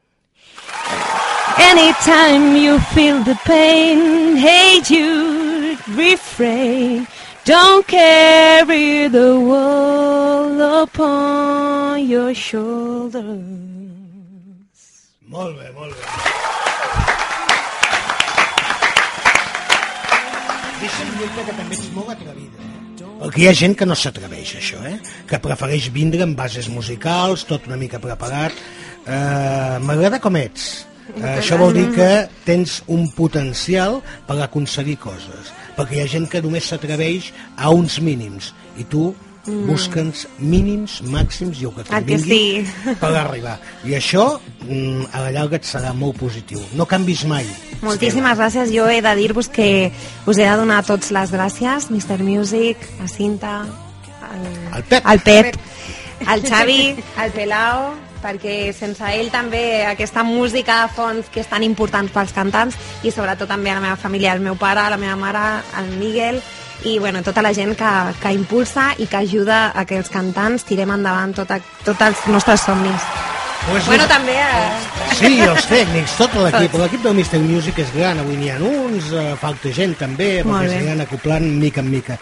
[1.58, 5.41] Anytime you feel the pain, hate you,
[5.96, 7.06] refrain.
[7.44, 13.24] Don't carry the world upon your shoulders.
[15.26, 16.06] Molt bé, molt bé.
[20.82, 22.70] Deixa'm dir-te que també ets molt atrevida.
[23.22, 24.96] Perquè hi ha gent que no s'atreveix això, eh?
[25.30, 28.56] que prefereix vindre amb bases musicals, tot una mica preparat.
[29.02, 30.72] Uh, M'agrada com ets.
[31.16, 35.50] Uh, això vol dir que tens un potencial per aconseguir coses.
[35.76, 38.54] Perquè hi ha gent que només s'atreveix a uns mínims.
[38.78, 39.64] I tu Mm.
[39.66, 42.92] busca'ns mínims, màxims i el que El convingui sí.
[43.00, 43.56] per arribar.
[43.84, 44.38] I això
[44.68, 46.60] mm, a la llarga et serà molt positiu.
[46.78, 47.42] No canvis mai.
[47.82, 48.70] Moltíssimes gràcies.
[48.70, 49.90] Jo he de dir-vos que
[50.30, 52.22] us he de donar a tots les gràcies, Mr.
[52.22, 53.64] Music, a Cinta,
[54.30, 54.46] al,
[54.76, 55.02] El Pep.
[55.04, 55.56] al Pep,
[56.24, 61.66] al Xavi, al Pelao, perquè sense ell també aquesta música de fons que és tan
[61.66, 65.16] important pels cantants i sobretot també a la meva família, el meu pare, la meva
[65.18, 65.46] mare,
[65.82, 66.40] el Miguel
[66.84, 67.92] i bueno, tota la gent que,
[68.22, 72.26] que impulsa i que ajuda a que els cantants tirem endavant tot, a, tots els
[72.32, 73.06] nostres somnis.
[73.70, 74.80] Pues bueno, no- també a...
[75.12, 76.72] Sí, els tècnics, tot l'equip.
[76.80, 77.38] L'equip del Mr.
[77.44, 81.46] Music és gran, avui n'hi ha uns, eh, falta gent també, Molt perquè s'aniran acoplant
[81.60, 82.16] mica en mica.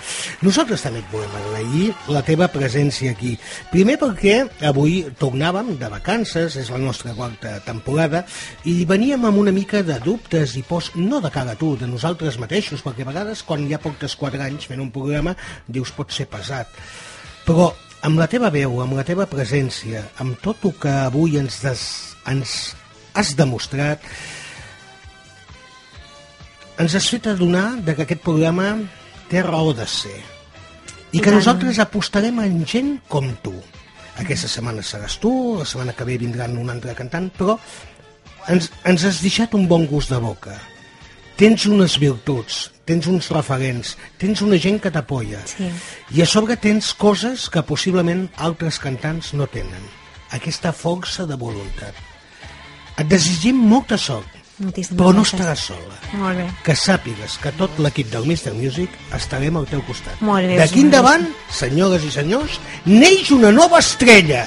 [0.45, 3.33] Nosaltres també et volem agrair la teva presència aquí.
[3.73, 4.37] Primer perquè
[4.69, 8.25] avui tornàvem de vacances, és la nostra quarta temporada,
[8.69, 11.89] i veníem amb una mica de dubtes i pors, no de cara a tu, de
[11.89, 15.37] nosaltres mateixos, perquè a vegades quan ja portes quatre anys fent un programa
[15.67, 16.69] dius pot ser pesat.
[17.47, 17.71] Però
[18.07, 21.83] amb la teva veu, amb la teva presència, amb tot el que avui ens, des,
[22.31, 22.55] ens
[23.19, 24.05] has demostrat,
[26.81, 28.73] ens has fet adonar de que aquest programa
[29.31, 30.17] té raó de ser
[31.13, 33.53] i que nosaltres apostarem en gent com tu.
[34.21, 37.57] Aquesta setmana seràs tu, la setmana que ve vindran un altre cantant, però
[38.53, 40.55] ens, ens has deixat un bon gust de boca.
[41.41, 45.41] Tens unes virtuts, tens uns referents, tens una gent que t'apoya.
[45.49, 45.71] Sí.
[46.13, 49.87] I a sobre tens coses que possiblement altres cantants no tenen.
[50.37, 51.97] Aquesta força de voluntat.
[53.01, 55.97] Et desitgem molta sort, Moltíssimes però no estaràs sola.
[56.21, 56.47] Molt bé.
[56.67, 58.53] Que sàpigues que tot l'equip del Mr.
[58.53, 60.21] Music estarem al teu costat.
[60.21, 64.45] Molt bé, D'aquí endavant, senyores i senyors, neix una nova estrella.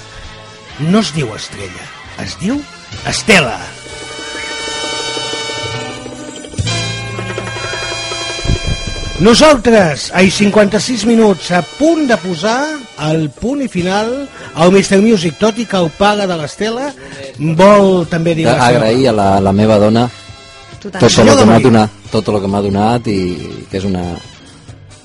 [0.85, 1.89] No es diu estrella,
[2.21, 2.61] es diu
[3.09, 3.57] Estela.
[9.23, 12.57] Nosaltres, a 56 minuts, a punt de posar
[13.07, 14.27] el punt i final
[14.59, 14.99] al Mr.
[14.99, 16.89] Music, tot i que el pare de l'Estela.
[17.39, 20.09] Vol també dir agrair a la, la meva dona
[20.83, 23.19] Tu tot el que m'ha donat tot el que m'ha donat i
[23.71, 24.03] que és una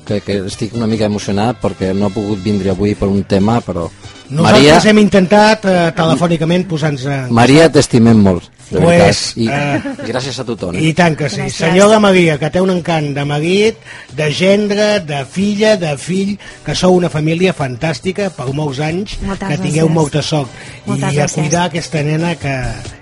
[0.09, 3.61] que, que estic una mica emocionat perquè no ha pogut vindre avui per un tema
[3.63, 3.87] però
[4.29, 7.31] Nosaltres Maria, hem intentat eh, telefònicament posar-nos en...
[7.39, 9.37] Maria t'estimem molt de Pues, veritat.
[9.37, 10.79] I, eh, I gràcies a tu, Toni.
[10.89, 11.41] I tant que sí.
[11.41, 11.57] Gràcies.
[11.65, 13.77] Senyor de Maria, que té un encant de marit,
[14.17, 19.49] de gendre, de filla, de fill, que sou una família fantàstica per molts anys, Moltes
[19.49, 19.95] que tingueu gràcies.
[19.95, 20.49] molta sort.
[20.87, 21.35] Moltes I a gràcies.
[21.35, 22.57] cuidar aquesta nena que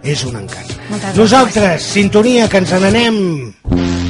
[0.05, 0.71] és un encant.
[0.91, 4.06] Moltes Nosaltres, sintonia, que ens n'anem.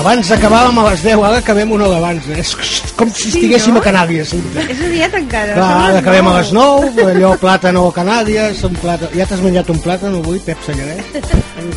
[0.00, 2.24] Abans acabàvem a les 10, ara acabem una hora abans.
[2.32, 2.54] És
[2.96, 3.82] com si estiguéssim no?
[3.82, 4.32] a Canàries.
[4.32, 5.52] És a dieta encara.
[5.58, 9.12] Clar, ara acabem a les 9, allò plàtano a Canàries, un plàtan...
[9.12, 11.20] ja t'has menjat un plàtan avui, Pep Sallaret?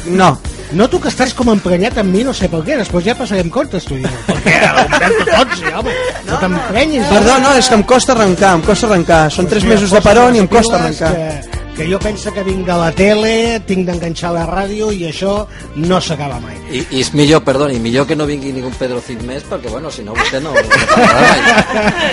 [0.08, 0.38] No.
[0.74, 3.84] Noto que estàs com emprenyat amb mi, no sé per què, després ja passarem comptes,
[3.86, 4.14] tu i jo.
[4.30, 4.56] Per què?
[4.86, 5.98] Humberto Tozzi, home,
[6.30, 7.12] no t'emprenyis.
[7.12, 9.20] Perdó, no, és que em costa arrencar, em costa arrencar.
[9.36, 11.12] Són tres Mira, mesos de peron i em costa arrencar.
[11.14, 15.48] Que, que jo penso que vinc de la tele, tinc d'enganxar la ràdio i això
[15.76, 16.56] no s'acaba mai.
[16.70, 19.90] I, I és millor, perdoni, millor que no vingui ningú Pedro Cid més, perquè, bueno,
[19.92, 20.54] si no, vostè no...
[20.54, 20.62] no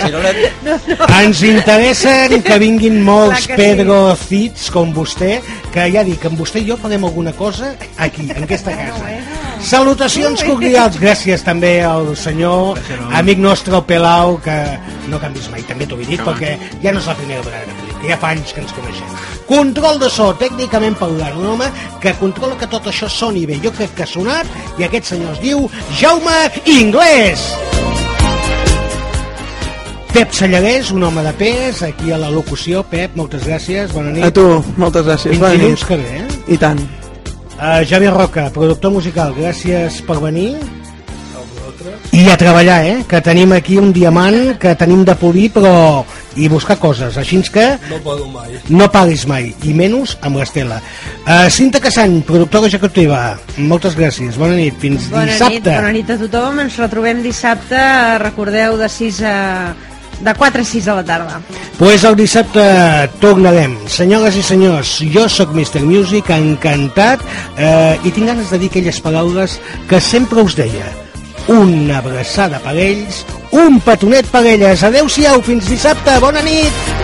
[0.01, 3.59] si no l'hem- Ens interessen que vinguin molts que sí.
[3.61, 5.37] Pedro Cids com vostè,
[5.73, 9.13] que ja dic, amb vostè i jo farem alguna cosa aquí, en aquesta casa.
[9.61, 12.79] Salutacions cordials, gràcies també al senyor,
[13.17, 14.55] amic nostre, el Pelau, que
[15.11, 17.75] no canvis mai, també t'ho he dit, perquè ja no és la primera vegada que
[17.77, 19.17] t'ho dic, que ja fa anys que ens coneixem.
[19.51, 21.67] Control de so, tècnicament parlant, un home
[22.01, 23.59] que controla que tot això soni bé.
[23.63, 24.49] Jo crec que ha sonat,
[24.79, 25.67] i aquest senyor es diu
[25.99, 27.45] Jaume Inglés.
[30.11, 32.81] Pep Sallarès, un home de pes, aquí a la locució.
[32.83, 34.25] Pep, moltes gràcies, bona nit.
[34.27, 35.37] A tu, moltes gràcies.
[35.37, 35.85] 20 Bona nit.
[35.87, 36.27] que ve, eh?
[36.51, 36.81] I tant.
[37.61, 40.55] Uh, Javier Roca, productor musical, gràcies per venir.
[42.11, 42.95] I a treballar, eh?
[43.09, 46.03] Que tenim aquí un diamant que tenim de polir, però...
[46.39, 48.53] i buscar coses, així que No puedo mai.
[48.69, 50.77] no paguis mai, i menys amb l'Estela.
[51.25, 55.75] Uh, Cinta Casany, productora executiva, moltes gràcies, bona nit, fins Bona nit, dissabte.
[55.75, 56.59] bona nit a tothom.
[56.63, 57.81] Ens retrobem dissabte,
[58.23, 59.75] recordeu, de 6 a...
[60.21, 61.41] de 4 a 6 de la tarda.
[61.77, 62.61] Pues el dissabte
[63.19, 63.75] tornarem.
[63.87, 65.81] Senyores i senyors, jo sóc Mr.
[65.81, 67.21] Music, encantat,
[67.57, 69.59] eh, i tinc ganes de dir aquelles paraules
[69.89, 70.89] que sempre us deia.
[71.49, 74.83] Una abraçada per ells, un petonet per elles.
[74.83, 77.00] Adeu-siau, fins dissabte, bona nit!